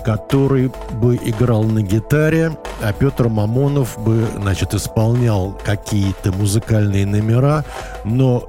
который 0.05 0.71
бы 0.93 1.17
играл 1.17 1.64
на 1.64 1.83
гитаре, 1.83 2.57
а 2.83 2.93
Петр 2.93 3.29
Мамонов 3.29 3.99
бы, 3.99 4.27
значит, 4.37 4.75
исполнял 4.75 5.59
какие-то 5.64 6.31
музыкальные 6.33 7.07
номера, 7.07 7.64
но 8.05 8.49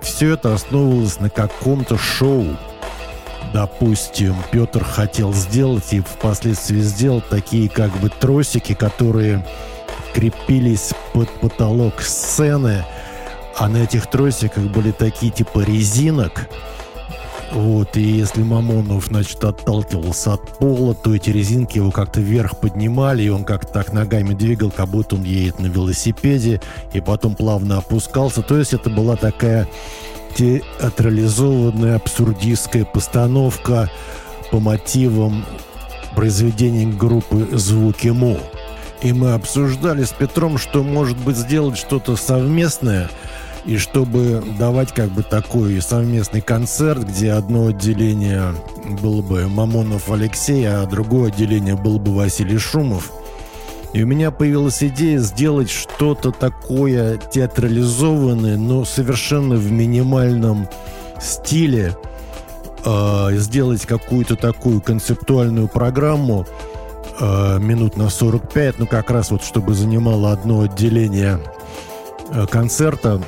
все 0.00 0.34
это 0.34 0.54
основывалось 0.54 1.20
на 1.20 1.28
каком-то 1.28 1.98
шоу. 1.98 2.46
Допустим, 3.52 4.36
Петр 4.50 4.82
хотел 4.82 5.34
сделать 5.34 5.92
и 5.92 6.00
впоследствии 6.00 6.80
сделал 6.80 7.20
такие 7.20 7.68
как 7.68 7.90
бы 7.98 8.08
тросики, 8.08 8.74
которые 8.74 9.44
крепились 10.14 10.92
под 11.12 11.28
потолок 11.40 12.00
сцены, 12.00 12.84
а 13.58 13.68
на 13.68 13.78
этих 13.78 14.06
тросиках 14.08 14.64
были 14.64 14.92
такие 14.92 15.30
типа 15.32 15.60
резинок, 15.60 16.48
вот, 17.52 17.96
и 17.96 18.02
если 18.02 18.42
Мамонов, 18.42 19.06
значит, 19.06 19.42
отталкивался 19.42 20.34
от 20.34 20.58
пола, 20.58 20.94
то 20.94 21.14
эти 21.14 21.30
резинки 21.30 21.78
его 21.78 21.90
как-то 21.90 22.20
вверх 22.20 22.58
поднимали, 22.58 23.24
и 23.24 23.28
он 23.28 23.44
как-то 23.44 23.72
так 23.72 23.92
ногами 23.92 24.34
двигал, 24.34 24.70
как 24.70 24.88
будто 24.88 25.16
он 25.16 25.24
едет 25.24 25.58
на 25.58 25.66
велосипеде, 25.66 26.60
и 26.92 27.00
потом 27.00 27.34
плавно 27.34 27.78
опускался. 27.78 28.42
То 28.42 28.56
есть 28.56 28.72
это 28.72 28.88
была 28.88 29.16
такая 29.16 29.68
театрализованная 30.36 31.96
абсурдистская 31.96 32.84
постановка 32.84 33.90
по 34.52 34.60
мотивам 34.60 35.44
произведений 36.14 36.86
группы 36.86 37.48
«Звуки 37.52 38.08
Му». 38.08 38.38
И 39.02 39.12
мы 39.12 39.32
обсуждали 39.32 40.04
с 40.04 40.10
Петром, 40.10 40.56
что, 40.56 40.84
может 40.84 41.16
быть, 41.16 41.36
сделать 41.36 41.78
что-то 41.78 42.14
совместное– 42.14 43.10
и 43.64 43.76
чтобы 43.76 44.42
давать 44.58 44.92
как 44.92 45.10
бы 45.10 45.22
такой 45.22 45.80
совместный 45.80 46.40
концерт, 46.40 47.06
где 47.06 47.32
одно 47.32 47.68
отделение 47.68 48.54
было 49.02 49.22
бы 49.22 49.48
Мамонов 49.48 50.10
Алексей, 50.10 50.66
а 50.66 50.86
другое 50.86 51.28
отделение 51.28 51.76
был 51.76 51.98
бы 51.98 52.14
Василий 52.14 52.58
Шумов. 52.58 53.12
И 53.92 54.02
у 54.02 54.06
меня 54.06 54.30
появилась 54.30 54.82
идея 54.82 55.18
сделать 55.18 55.70
что-то 55.70 56.30
такое 56.30 57.16
театрализованное, 57.16 58.56
но 58.56 58.84
совершенно 58.84 59.56
в 59.56 59.70
минимальном 59.70 60.68
стиле. 61.20 61.96
Э, 62.84 63.30
сделать 63.32 63.84
какую-то 63.84 64.36
такую 64.36 64.80
концептуальную 64.80 65.68
программу 65.68 66.46
э, 67.18 67.58
минут 67.58 67.96
на 67.96 68.08
45, 68.08 68.78
ну 68.78 68.86
как 68.86 69.10
раз 69.10 69.30
вот 69.30 69.42
чтобы 69.42 69.74
занимало 69.74 70.32
одно 70.32 70.62
отделение 70.62 71.40
э, 72.30 72.46
концерта 72.46 73.20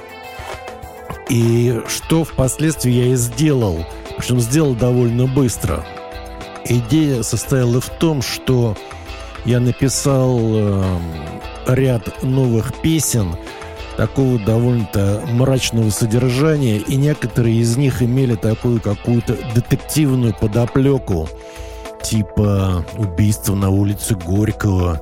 и 1.33 1.81
что 1.89 2.25
впоследствии 2.25 2.93
я 2.93 3.07
и 3.07 3.15
сделал. 3.15 3.87
Причем 4.19 4.39
сделал 4.39 4.75
довольно 4.75 5.27
быстро. 5.27 5.83
Идея 6.67 7.23
состояла 7.23 7.81
в 7.81 7.89
том, 7.89 8.21
что 8.21 8.77
я 9.47 9.59
написал 9.59 10.39
э, 10.43 10.99
ряд 11.69 12.23
новых 12.23 12.75
песен, 12.83 13.35
такого 13.97 14.39
довольно-то 14.39 15.23
мрачного 15.27 15.89
содержания, 15.89 16.77
и 16.77 16.97
некоторые 16.97 17.57
из 17.57 17.79
них 17.79 18.03
имели 18.03 18.35
такую 18.35 18.83
какую-то 18.83 19.35
детективную 19.55 20.35
подоплеку, 20.39 21.31
типа 22.03 22.85
убийство 22.99 23.55
на 23.55 23.71
улице 23.71 24.15
Горького, 24.17 25.01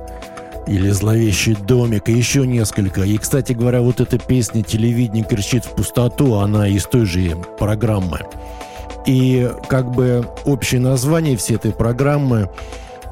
или 0.67 0.89
«Зловещий 0.89 1.55
домик», 1.55 2.09
и 2.09 2.13
еще 2.13 2.45
несколько. 2.45 3.01
И, 3.01 3.17
кстати 3.17 3.53
говоря, 3.53 3.81
вот 3.81 3.99
эта 3.99 4.17
песня 4.17 4.63
«Телевидение 4.63 5.23
кричит 5.23 5.65
в 5.65 5.71
пустоту», 5.71 6.35
она 6.35 6.67
из 6.67 6.85
той 6.85 7.05
же 7.05 7.35
программы. 7.57 8.19
И 9.05 9.49
как 9.67 9.91
бы 9.91 10.27
общее 10.45 10.79
название 10.79 11.35
всей 11.35 11.55
этой 11.55 11.71
программы 11.71 12.49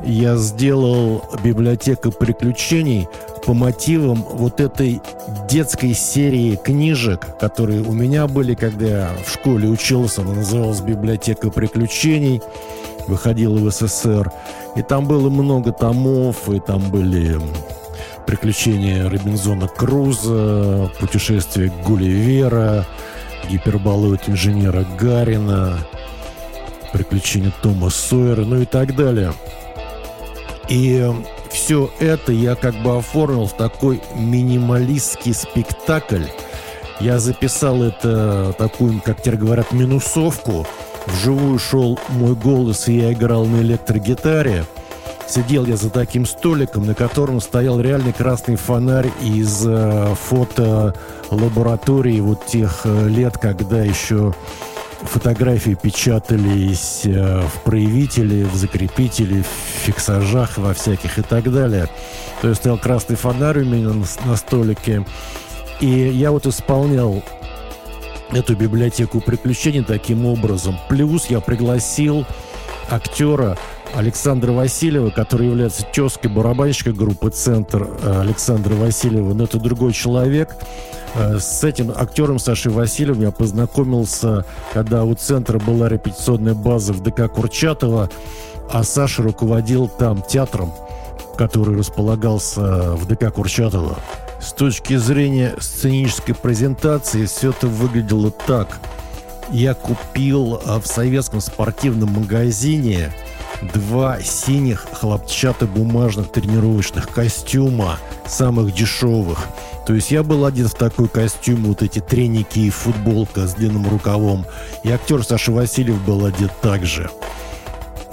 я 0.06 0.38
сделал 0.38 1.24
«Библиотека 1.43 2.12
приключений» 2.12 3.08
по 3.45 3.54
мотивам 3.54 4.24
вот 4.32 4.60
этой 4.60 5.02
детской 5.50 5.93
серии 5.93 6.56
книжек, 6.56 7.38
которые 7.39 7.82
у 7.82 7.93
меня 7.93 8.28
были, 8.28 8.54
когда 8.54 8.86
я 8.86 9.10
в 9.26 9.34
школе 9.34 9.68
учился. 9.68 10.22
Она 10.22 10.34
называлась 10.34 10.82
«Библиотека 10.82 11.50
приключений», 11.50 12.41
выходила 13.10 13.57
в 13.57 13.70
СССР. 13.72 14.32
И 14.76 14.82
там 14.82 15.05
было 15.05 15.30
много 15.30 15.74
томов, 15.74 16.49
и 16.49 16.60
там 16.60 16.89
были 16.89 17.39
приключения 18.26 19.10
Робинзона 19.10 19.68
Круза, 19.68 20.91
путешествие 20.99 21.74
Гулливера, 21.86 22.86
гиперболоид 23.49 24.30
инженера 24.30 24.86
Гарина, 24.99 25.80
приключения 26.93 27.51
Тома 27.62 27.89
Сойера, 27.89 28.41
ну 28.41 28.62
и 28.62 28.66
так 28.66 28.95
далее. 28.95 29.34
И 30.70 31.12
все 31.49 31.89
это 31.99 32.32
я 32.32 32.55
как 32.55 32.76
бы 32.84 32.97
оформил 32.97 33.47
в 33.47 33.53
такой 33.53 34.01
минималистский 34.16 35.34
спектакль. 35.34 36.26
Я 36.99 37.18
записал 37.20 37.82
это 37.82 38.53
такую, 38.57 39.01
как 39.01 39.22
теперь 39.22 39.38
говорят, 39.38 39.72
минусовку. 39.72 40.68
Вживую 41.12 41.60
шел 41.60 41.99
мой 42.10 42.36
голос, 42.36 42.88
и 42.88 42.97
я 42.97 43.14
играл 43.14 43.45
на 43.45 43.62
электрогитаре. 43.62 44.66
Сидел 45.28 45.66
я 45.66 45.78
за 45.78 45.89
таким 45.91 46.26
столиком, 46.26 46.88
на 46.88 46.95
котором 46.95 47.39
стоял 47.39 47.80
реальный 47.80 48.14
красный 48.14 48.55
фонарь 48.55 49.12
из 49.22 49.64
э, 49.66 50.16
фотолаборатории 50.28 52.20
вот 52.20 52.47
тех 52.47 52.82
э, 52.86 53.07
лет, 53.07 53.38
когда 53.38 53.84
еще 53.84 54.34
фотографии 55.03 55.78
печатались 55.80 57.01
э, 57.05 57.41
в 57.41 57.62
проявителе, 57.62 58.45
в 58.45 58.55
закрепителе, 58.55 59.43
в 59.43 59.86
фиксажах, 59.86 60.57
во 60.57 60.74
всяких 60.74 61.20
и 61.20 61.22
так 61.22 61.51
далее. 61.51 61.88
То 62.41 62.49
есть 62.49 62.62
стоял 62.62 62.80
красный 62.80 63.16
фонарь 63.16 63.60
у 63.60 63.66
меня 63.66 63.89
на, 63.89 64.05
на 64.26 64.36
столике. 64.36 65.05
И 65.80 65.88
я 65.88 66.32
вот 66.32 66.47
исполнял 66.47 67.24
эту 68.32 68.56
библиотеку 68.56 69.22
приключений 69.22 69.84
таким 69.84 70.26
образом. 70.26 70.78
Плюс 70.88 71.28
я 71.28 71.40
пригласил 71.40 72.26
актера 72.90 73.58
Александра 73.94 74.52
Васильева, 74.52 75.10
который 75.10 75.48
является 75.48 75.84
тезкой 75.84 76.32
барабанщика 76.32 76.92
группы 76.92 77.30
«Центр» 77.30 77.88
Александра 78.04 78.76
Васильева, 78.76 79.34
но 79.34 79.46
это 79.46 79.60
другой 79.60 79.94
человек. 79.94 80.56
Э, 81.16 81.40
с 81.40 81.64
этим 81.64 81.92
актером 81.96 82.40
Сашей 82.40 82.72
Васильевым 82.72 83.22
я 83.22 83.32
познакомился, 83.32 84.46
когда 84.74 85.04
у 85.04 85.14
«Центра» 85.16 85.60
была 85.60 85.90
репетиционная 85.90 86.54
база 86.54 86.94
в 86.94 87.02
ДК 87.02 87.32
Курчатова, 87.32 88.10
а 88.72 88.84
Саша 88.84 89.24
руководил 89.24 89.88
там 89.88 90.22
театром, 90.22 90.72
который 91.38 91.78
располагался 91.78 92.94
в 92.96 93.08
ДК 93.08 93.34
Курчатова. 93.34 93.98
С 94.40 94.54
точки 94.54 94.96
зрения 94.96 95.56
сценической 95.60 96.34
презентации 96.34 97.26
все 97.26 97.50
это 97.50 97.68
выглядело 97.68 98.32
так. 98.32 98.80
Я 99.52 99.74
купил 99.74 100.62
э, 100.64 100.80
в 100.80 100.86
советском 100.86 101.42
спортивном 101.42 102.12
магазине 102.12 103.12
два 103.74 104.22
синих 104.22 104.88
хлопчатобумажных 104.94 106.32
тренировочных 106.32 107.10
костюма, 107.10 108.00
самых 108.26 108.74
дешевых. 108.74 109.48
То 109.86 109.94
есть 109.94 110.12
я 110.12 110.24
был 110.24 110.46
один 110.46 110.68
в 110.68 110.76
такой 110.76 111.10
костюм, 111.10 111.66
вот 111.66 111.82
эти 111.82 112.00
треники 112.00 112.60
и 112.60 112.70
футболка 112.70 113.48
с 113.48 113.56
длинным 113.56 113.90
рукавом. 113.90 114.46
И 114.84 114.92
актер 114.92 115.24
Саша 115.24 115.52
Васильев 115.52 116.02
был 116.06 116.26
одет 116.26 116.52
так 116.62 116.86
же. 116.86 117.10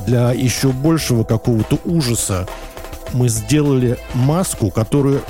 Для 0.06 0.32
еще 0.32 0.68
большего 0.68 1.24
какого-то 1.24 1.78
ужаса 1.84 2.48
мы 3.12 3.28
сделали 3.28 3.98
маску, 4.14 4.70
которая 4.70 5.20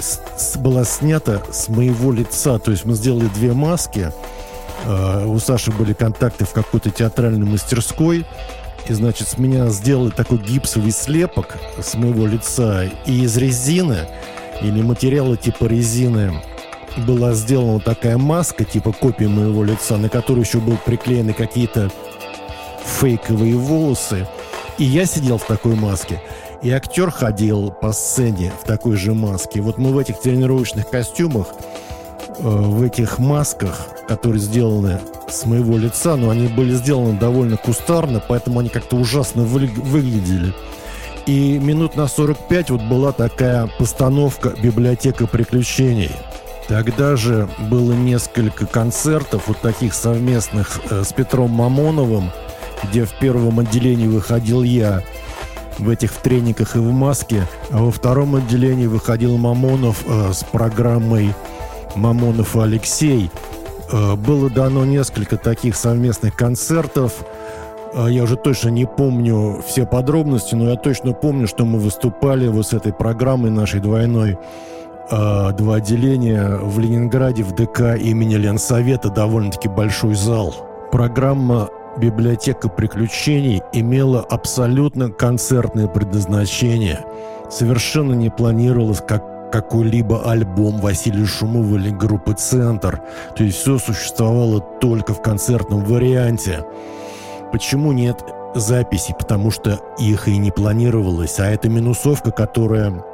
была 0.56 0.84
снята 0.84 1.42
с 1.52 1.68
моего 1.68 2.12
лица. 2.12 2.58
То 2.58 2.70
есть 2.70 2.84
мы 2.84 2.94
сделали 2.94 3.26
две 3.34 3.52
маски. 3.52 4.12
Uh, 4.84 5.26
у 5.26 5.38
Саши 5.38 5.72
были 5.72 5.94
контакты 5.94 6.44
в 6.44 6.52
какой-то 6.52 6.90
театральной 6.90 7.46
мастерской. 7.46 8.26
И, 8.88 8.92
значит, 8.92 9.28
с 9.28 9.38
меня 9.38 9.68
сделали 9.68 10.10
такой 10.10 10.38
гипсовый 10.38 10.92
слепок 10.92 11.56
с 11.82 11.94
моего 11.94 12.26
лица. 12.26 12.84
И 13.04 13.24
из 13.24 13.36
резины 13.36 14.08
или 14.62 14.82
материала 14.82 15.36
типа 15.36 15.64
резины 15.64 16.40
была 16.96 17.32
сделана 17.32 17.80
такая 17.80 18.16
маска, 18.16 18.64
типа 18.64 18.92
копия 18.92 19.28
моего 19.28 19.64
лица, 19.64 19.96
на 19.96 20.08
которую 20.08 20.44
еще 20.44 20.58
был 20.58 20.78
приклеены 20.84 21.32
какие-то 21.32 21.90
фейковые 23.00 23.56
волосы. 23.56 24.26
И 24.78 24.84
я 24.84 25.06
сидел 25.06 25.38
в 25.38 25.46
такой 25.46 25.74
маске. 25.74 26.22
И 26.62 26.70
актер 26.70 27.10
ходил 27.10 27.70
по 27.70 27.92
сцене 27.92 28.52
в 28.60 28.66
такой 28.66 28.96
же 28.96 29.14
маске. 29.14 29.60
Вот 29.60 29.78
мы 29.78 29.92
в 29.92 29.98
этих 29.98 30.20
тренировочных 30.20 30.88
костюмах, 30.88 31.48
э, 31.48 32.42
в 32.42 32.82
этих 32.82 33.18
масках, 33.18 33.86
которые 34.08 34.40
сделаны 34.40 35.00
с 35.28 35.44
моего 35.44 35.76
лица, 35.76 36.16
но 36.16 36.30
они 36.30 36.48
были 36.48 36.74
сделаны 36.74 37.18
довольно 37.18 37.56
кустарно, 37.56 38.22
поэтому 38.26 38.60
они 38.60 38.68
как-то 38.68 38.96
ужасно 38.96 39.42
вы, 39.42 39.66
выглядели. 39.66 40.52
И 41.26 41.58
минут 41.58 41.96
на 41.96 42.06
45 42.06 42.70
вот 42.70 42.82
была 42.82 43.12
такая 43.12 43.68
постановка 43.78 44.54
«Библиотека 44.62 45.26
приключений». 45.26 46.12
Тогда 46.68 47.16
же 47.16 47.48
было 47.58 47.92
несколько 47.92 48.66
концертов 48.66 49.44
вот 49.46 49.60
таких 49.60 49.94
совместных 49.94 50.80
э, 50.90 51.04
с 51.04 51.12
Петром 51.12 51.50
Мамоновым, 51.50 52.30
где 52.84 53.04
в 53.04 53.12
первом 53.18 53.60
отделении 53.60 54.06
выходил 54.06 54.62
я 54.62 55.02
в 55.78 55.88
этих 55.88 56.12
в 56.12 56.18
трениках 56.20 56.76
и 56.76 56.78
в 56.78 56.90
маске, 56.90 57.46
а 57.70 57.82
во 57.82 57.90
втором 57.90 58.36
отделении 58.36 58.86
выходил 58.86 59.36
Мамонов 59.36 60.04
э, 60.06 60.32
с 60.32 60.44
программой 60.44 61.34
«Мамонов 61.94 62.56
и 62.56 62.60
Алексей», 62.60 63.30
Э, 63.90 64.16
было 64.16 64.50
дано 64.50 64.84
несколько 64.84 65.36
таких 65.36 65.76
совместных 65.76 66.34
концертов. 66.36 67.24
Э, 67.94 68.06
я 68.08 68.24
уже 68.24 68.36
точно 68.36 68.70
не 68.70 68.86
помню 68.86 69.62
все 69.66 69.86
подробности, 69.86 70.54
но 70.54 70.70
я 70.70 70.76
точно 70.76 71.12
помню, 71.12 71.46
что 71.46 71.64
мы 71.64 71.78
выступали 71.78 72.48
вот 72.48 72.66
с 72.66 72.72
этой 72.72 72.92
программой 72.92 73.50
нашей 73.50 73.80
двойной 73.80 74.38
э, 75.10 75.52
два 75.52 75.76
отделения 75.76 76.56
в 76.56 76.78
Ленинграде 76.78 77.44
в 77.44 77.54
ДК 77.54 77.96
имени 77.98 78.34
Ленсовета, 78.34 79.10
довольно-таки 79.10 79.68
большой 79.68 80.14
зал. 80.14 80.54
Программа 80.90 81.68
«Библиотека 81.98 82.68
приключений» 82.68 83.62
имела 83.72 84.20
абсолютно 84.20 85.10
концертное 85.10 85.86
предназначение. 85.86 87.00
Совершенно 87.50 88.12
не 88.14 88.30
планировалось 88.30 89.00
как 89.00 89.50
какой-либо 89.50 90.28
альбом 90.30 90.80
Василия 90.80 91.24
Шумова 91.24 91.76
или 91.76 91.90
группы 91.90 92.34
«Центр». 92.34 93.00
То 93.36 93.44
есть 93.44 93.58
все 93.58 93.78
существовало 93.78 94.60
только 94.60 95.14
в 95.14 95.22
концертном 95.22 95.84
варианте. 95.84 96.64
Почему 97.52 97.92
нет 97.92 98.22
записей? 98.54 99.14
Потому 99.16 99.50
что 99.50 99.80
их 99.98 100.28
и 100.28 100.36
не 100.36 100.50
планировалось. 100.50 101.38
А 101.38 101.46
эта 101.46 101.68
минусовка, 101.68 102.32
которая 102.32 103.04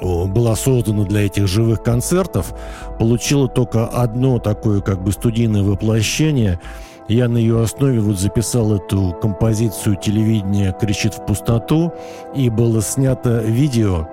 была 0.00 0.54
создана 0.54 1.04
для 1.04 1.26
этих 1.26 1.48
живых 1.48 1.82
концертов, 1.82 2.54
получила 2.98 3.48
только 3.48 3.86
одно 3.86 4.38
такое 4.38 4.80
как 4.80 5.02
бы 5.02 5.12
студийное 5.12 5.62
воплощение. 5.62 6.60
Я 7.08 7.28
на 7.28 7.36
ее 7.36 7.60
основе 7.60 8.00
вот 8.00 8.18
записал 8.18 8.74
эту 8.74 9.16
композицию 9.20 9.96
телевидения 9.96 10.74
«Кричит 10.80 11.14
в 11.14 11.24
пустоту» 11.26 11.92
и 12.34 12.48
было 12.48 12.80
снято 12.80 13.40
видео, 13.40 14.08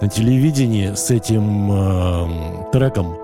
на 0.00 0.08
телевидении 0.08 0.92
с 0.94 1.10
этим 1.10 1.70
э, 1.72 2.70
треком. 2.72 3.16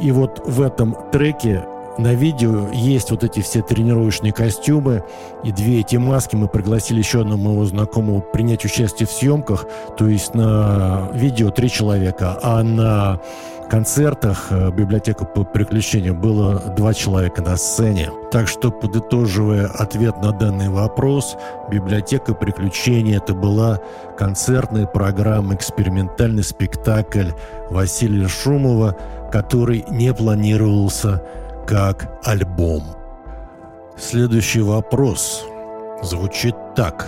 И 0.00 0.10
вот 0.10 0.40
в 0.44 0.62
этом 0.62 0.96
треке 1.12 1.64
на 1.98 2.14
видео 2.14 2.70
есть 2.72 3.10
вот 3.10 3.24
эти 3.24 3.40
все 3.40 3.62
тренировочные 3.62 4.32
костюмы 4.32 5.04
и 5.44 5.52
две 5.52 5.80
эти 5.80 5.96
маски. 5.96 6.36
Мы 6.36 6.48
пригласили 6.48 6.98
еще 6.98 7.20
одного 7.20 7.42
моего 7.42 7.64
знакомого 7.64 8.20
принять 8.20 8.64
участие 8.64 9.06
в 9.06 9.10
съемках. 9.10 9.66
То 9.96 10.08
есть 10.08 10.34
на 10.34 11.10
видео 11.14 11.50
три 11.50 11.70
человека, 11.70 12.38
а 12.42 12.62
на 12.62 13.20
концертах 13.70 14.48
э, 14.50 14.70
библиотека 14.70 15.24
по 15.24 15.44
приключениям 15.44 16.20
было 16.20 16.74
два 16.76 16.94
человека 16.94 17.42
на 17.42 17.56
сцене. 17.56 18.10
Так 18.30 18.48
что, 18.48 18.70
подытоживая 18.70 19.66
ответ 19.66 20.16
на 20.22 20.32
данный 20.32 20.68
вопрос, 20.68 21.36
библиотека 21.70 22.34
приключений 22.34 23.16
это 23.16 23.34
была 23.34 23.80
концертная 24.18 24.86
программа, 24.86 25.54
экспериментальный 25.54 26.44
спектакль 26.44 27.30
Василия 27.70 28.28
Шумова, 28.28 28.96
который 29.32 29.84
не 29.88 30.12
планировался 30.12 31.22
как 31.66 32.20
альбом. 32.24 32.82
Следующий 33.96 34.60
вопрос 34.60 35.44
звучит 36.02 36.54
так. 36.74 37.06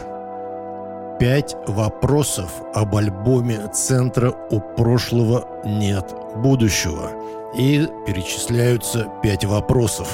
Пять 1.18 1.56
вопросов 1.66 2.50
об 2.74 2.94
альбоме 2.94 3.68
«Центра 3.72 4.34
у 4.50 4.60
прошлого 4.60 5.46
нет 5.64 6.14
будущего». 6.36 7.10
И 7.56 7.88
перечисляются 8.06 9.06
пять 9.22 9.44
вопросов. 9.44 10.08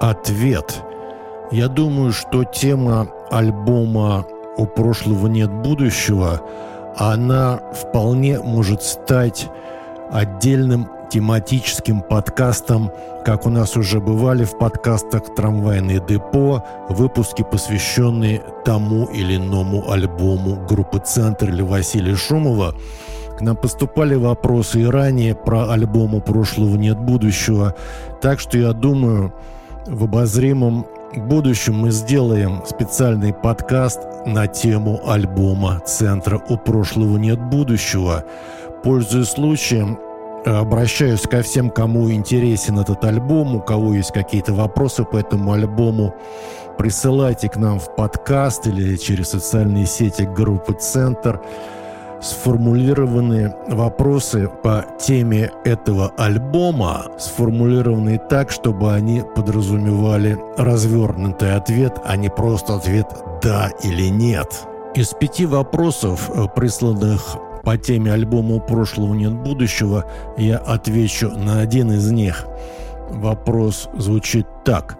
Ответ. 0.00 0.82
Я 1.50 1.68
думаю, 1.68 2.12
что 2.12 2.44
тема 2.44 3.08
альбома 3.30 4.24
«У 4.56 4.64
прошлого 4.64 5.26
нет 5.26 5.52
будущего» 5.52 6.40
она 6.98 7.60
вполне 7.72 8.40
может 8.40 8.82
стать 8.82 9.48
отдельным 10.10 10.88
тематическим 11.10 12.00
подкастом, 12.00 12.90
как 13.24 13.46
у 13.46 13.50
нас 13.50 13.76
уже 13.76 14.00
бывали 14.00 14.44
в 14.44 14.58
подкастах 14.58 15.34
«Трамвайное 15.34 16.00
депо», 16.00 16.64
выпуски, 16.88 17.44
посвященные 17.50 18.42
тому 18.64 19.06
или 19.06 19.36
иному 19.36 19.90
альбому 19.90 20.66
группы 20.66 21.00
«Центр» 21.04 21.48
или 21.48 21.62
Василия 21.62 22.16
Шумова. 22.16 22.74
К 23.38 23.40
нам 23.40 23.56
поступали 23.56 24.14
вопросы 24.14 24.80
и 24.80 24.86
ранее 24.86 25.34
про 25.34 25.70
альбому 25.70 26.20
«Прошлого 26.20 26.76
нет 26.76 26.98
будущего». 26.98 27.74
Так 28.20 28.40
что 28.40 28.58
я 28.58 28.72
думаю, 28.72 29.32
в 29.86 30.04
обозримом 30.04 30.86
будущем 31.14 31.74
мы 31.74 31.90
сделаем 31.90 32.62
специальный 32.66 33.32
подкаст 33.32 34.00
на 34.26 34.46
тему 34.46 35.00
альбома 35.06 35.80
«Центра 35.86 36.40
у 36.48 36.56
прошлого 36.56 37.16
нет 37.16 37.40
будущего». 37.40 38.24
Пользуясь 38.82 39.28
случаем, 39.28 39.98
обращаюсь 40.50 41.22
ко 41.22 41.42
всем, 41.42 41.70
кому 41.70 42.10
интересен 42.10 42.78
этот 42.78 43.04
альбом, 43.04 43.56
у 43.56 43.60
кого 43.60 43.94
есть 43.94 44.12
какие-то 44.12 44.54
вопросы 44.54 45.04
по 45.04 45.16
этому 45.16 45.52
альбому. 45.52 46.14
Присылайте 46.78 47.48
к 47.48 47.56
нам 47.56 47.78
в 47.78 47.94
подкаст 47.96 48.66
или 48.66 48.96
через 48.96 49.30
социальные 49.30 49.86
сети 49.86 50.22
группы 50.22 50.74
«Центр» 50.74 51.40
сформулированные 52.20 53.54
вопросы 53.68 54.50
по 54.62 54.84
теме 54.98 55.52
этого 55.64 56.12
альбома, 56.16 57.06
сформулированные 57.18 58.18
так, 58.18 58.50
чтобы 58.50 58.92
они 58.92 59.22
подразумевали 59.36 60.38
развернутый 60.56 61.54
ответ, 61.54 61.98
а 62.04 62.16
не 62.16 62.28
просто 62.28 62.74
ответ 62.74 63.06
«да» 63.42 63.70
или 63.82 64.08
«нет». 64.08 64.66
Из 64.94 65.12
пяти 65.14 65.46
вопросов, 65.46 66.30
э, 66.30 66.46
присланных 66.54 67.36
по 67.68 67.76
теме 67.76 68.14
альбома 68.14 68.60
«Прошлого 68.60 69.12
нет 69.12 69.34
будущего», 69.34 70.06
я 70.38 70.56
отвечу 70.56 71.28
на 71.28 71.60
один 71.60 71.92
из 71.92 72.10
них. 72.10 72.46
Вопрос 73.10 73.90
звучит 73.92 74.46
так. 74.64 74.96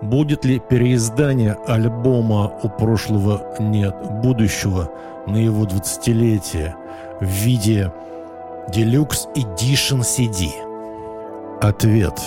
Будет 0.00 0.46
ли 0.46 0.58
переиздание 0.58 1.58
альбома 1.66 2.50
«У 2.62 2.70
прошлого 2.70 3.42
нет 3.58 3.94
будущего» 4.22 4.90
на 5.26 5.36
его 5.36 5.64
20-летие 5.64 6.74
в 7.20 7.26
виде 7.26 7.92
Deluxe 8.70 9.28
Edition 9.34 10.00
CD? 10.00 10.48
Ответ. 11.60 12.18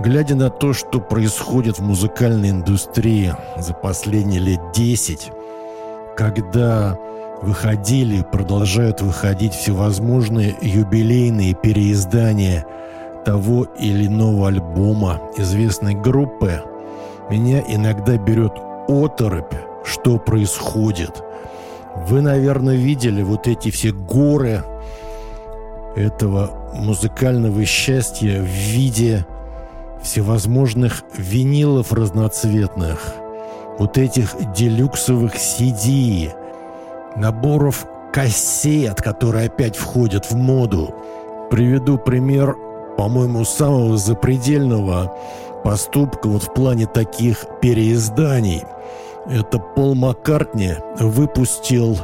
Глядя 0.00 0.34
на 0.34 0.50
то, 0.50 0.72
что 0.72 0.98
происходит 0.98 1.78
в 1.78 1.82
музыкальной 1.84 2.50
индустрии 2.50 3.36
за 3.56 3.72
последние 3.72 4.40
лет 4.40 4.60
10, 4.74 5.30
когда 6.16 6.98
выходили 7.44 8.24
продолжают 8.32 9.00
выходить 9.00 9.54
всевозможные 9.54 10.56
юбилейные 10.60 11.54
переиздания 11.54 12.66
того 13.24 13.64
или 13.78 14.06
иного 14.06 14.48
альбома 14.48 15.20
известной 15.36 15.94
группы, 15.94 16.62
меня 17.30 17.62
иногда 17.68 18.16
берет 18.16 18.52
оторопь, 18.88 19.54
что 19.84 20.18
происходит– 20.18 21.22
вы, 21.94 22.20
наверное, 22.20 22.76
видели 22.76 23.22
вот 23.22 23.46
эти 23.46 23.70
все 23.70 23.92
горы 23.92 24.64
этого 25.94 26.72
музыкального 26.74 27.64
счастья 27.64 28.40
в 28.40 28.46
виде 28.46 29.24
всевозможных 30.02 31.02
винилов 31.16 31.92
разноцветных, 31.92 33.14
вот 33.78 33.96
этих 33.96 34.34
делюксовых 34.54 35.36
CD, 35.36 36.32
наборов 37.16 37.86
кассет, 38.12 39.02
которые 39.02 39.46
опять 39.46 39.76
входят 39.76 40.30
в 40.30 40.36
моду. 40.36 40.94
Приведу 41.50 41.98
пример, 41.98 42.56
по-моему, 42.96 43.44
самого 43.44 43.96
запредельного 43.96 45.16
поступка 45.62 46.28
вот 46.28 46.42
в 46.44 46.52
плане 46.52 46.86
таких 46.86 47.44
переизданий– 47.60 48.62
это 49.26 49.58
Пол 49.58 49.94
Маккартни 49.94 50.74
выпустил 50.98 51.98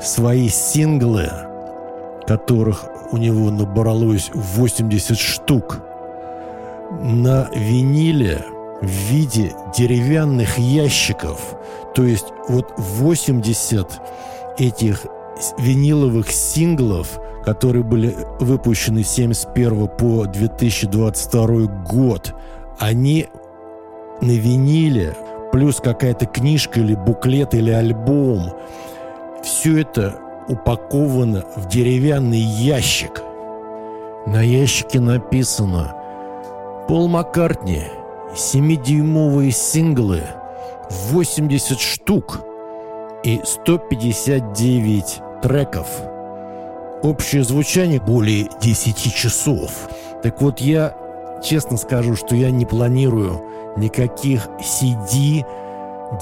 свои 0.00 0.48
синглы, 0.48 1.30
которых 2.26 2.84
у 3.12 3.16
него 3.16 3.50
набралось 3.50 4.30
80 4.34 5.16
штук, 5.16 5.80
на 7.00 7.48
виниле 7.54 8.44
в 8.84 9.10
виде 9.10 9.52
деревянных 9.76 10.58
ящиков. 10.58 11.56
То 11.94 12.04
есть 12.04 12.26
вот 12.48 12.72
80 12.76 14.00
этих 14.58 15.06
виниловых 15.58 16.30
синглов, 16.30 17.18
которые 17.44 17.84
были 17.84 18.14
выпущены 18.40 19.02
с 19.04 19.10
71 19.10 19.88
по 19.88 20.26
2022 20.26 21.46
год, 21.84 22.34
они 22.78 23.28
на 24.20 24.30
виниле 24.30 25.16
плюс 25.52 25.80
какая-то 25.80 26.26
книжка 26.26 26.80
или 26.80 26.94
буклет 26.94 27.54
или 27.54 27.70
альбом. 27.70 28.52
Все 29.42 29.80
это 29.82 30.18
упаковано 30.48 31.44
в 31.56 31.68
деревянный 31.68 32.40
ящик. 32.40 33.22
На 34.26 34.40
ящике 34.40 35.00
написано 35.00 35.94
«Пол 36.88 37.08
Маккартни, 37.08 37.84
7-дюймовые 38.34 39.52
синглы, 39.52 40.22
80 41.10 41.78
штук 41.78 42.40
и 43.22 43.40
159 43.44 45.20
треков. 45.42 45.88
Общее 47.02 47.44
звучание 47.44 48.00
более 48.00 48.48
10 48.60 49.14
часов. 49.14 49.88
Так 50.22 50.40
вот, 50.40 50.60
я 50.60 50.96
честно 51.44 51.76
скажу, 51.76 52.16
что 52.16 52.34
я 52.34 52.50
не 52.50 52.66
планирую 52.66 53.42
никаких 53.76 54.48
CD, 54.60 55.44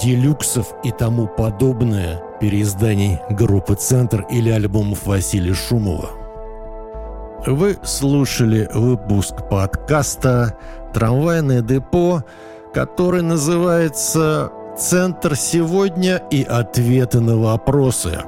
делюксов 0.01 0.73
и 0.83 0.91
тому 0.91 1.27
подобное 1.27 2.21
переизданий 2.39 3.19
группы 3.29 3.75
«Центр» 3.75 4.25
или 4.29 4.49
альбомов 4.49 5.05
Василия 5.05 5.53
Шумова. 5.53 6.22
Вы 7.45 7.77
слушали 7.83 8.69
выпуск 8.73 9.35
подкаста 9.49 10.57
«Трамвайное 10.93 11.61
депо», 11.61 12.23
который 12.73 13.21
называется 13.21 14.49
«Центр 14.77 15.35
сегодня 15.35 16.21
и 16.31 16.43
ответы 16.43 17.19
на 17.19 17.35
вопросы». 17.35 18.23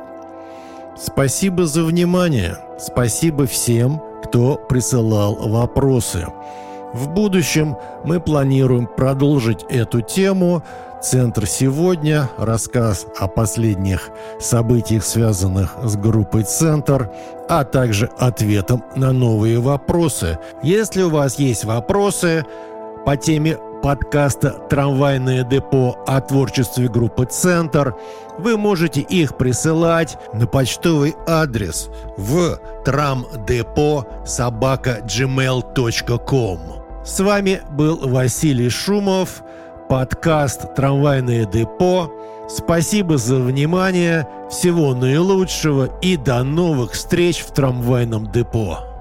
Спасибо 0.97 1.65
за 1.65 1.85
внимание. 1.85 2.57
Спасибо 2.77 3.47
всем, 3.47 4.01
кто 4.25 4.55
присылал 4.55 5.35
вопросы. 5.35 6.27
В 6.93 7.07
будущем 7.07 7.77
мы 8.03 8.19
планируем 8.19 8.85
продолжить 8.85 9.63
эту 9.69 10.01
тему. 10.01 10.61
Центр 11.05 11.45
сегодня, 11.45 12.31
рассказ 12.35 13.05
о 13.19 13.27
последних 13.27 14.09
событиях, 14.39 15.03
связанных 15.03 15.75
с 15.83 15.95
группой 15.95 16.41
«Центр», 16.41 17.11
а 17.47 17.63
также 17.63 18.09
ответом 18.17 18.83
на 18.95 19.11
новые 19.11 19.59
вопросы. 19.59 20.39
Если 20.63 21.03
у 21.03 21.11
вас 21.11 21.37
есть 21.37 21.63
вопросы 21.63 22.43
по 23.05 23.15
теме 23.17 23.59
подкаста 23.83 24.49
«Трамвайное 24.67 25.43
депо» 25.43 25.95
о 26.07 26.19
творчестве 26.21 26.87
группы 26.87 27.25
«Центр», 27.25 27.95
вы 28.39 28.57
можете 28.57 29.01
их 29.01 29.37
присылать 29.37 30.17
на 30.33 30.47
почтовый 30.47 31.13
адрес 31.27 31.87
в 32.17 32.59
трамдепо 32.83 34.07
собака 34.25 35.01
gmail.com. 35.03 36.59
С 37.05 37.19
вами 37.19 37.61
был 37.69 37.99
Василий 38.09 38.69
Шумов, 38.69 39.43
подкаст 39.87 40.75
«Трамвайное 40.75 41.45
депо». 41.45 42.11
Спасибо 42.47 43.17
за 43.17 43.37
внимание, 43.37 44.27
всего 44.49 44.93
наилучшего 44.93 45.89
и 46.01 46.15
до 46.15 46.43
новых 46.43 46.91
встреч 46.91 47.39
в 47.39 47.51
трамвайном 47.51 48.31
депо. 48.31 48.94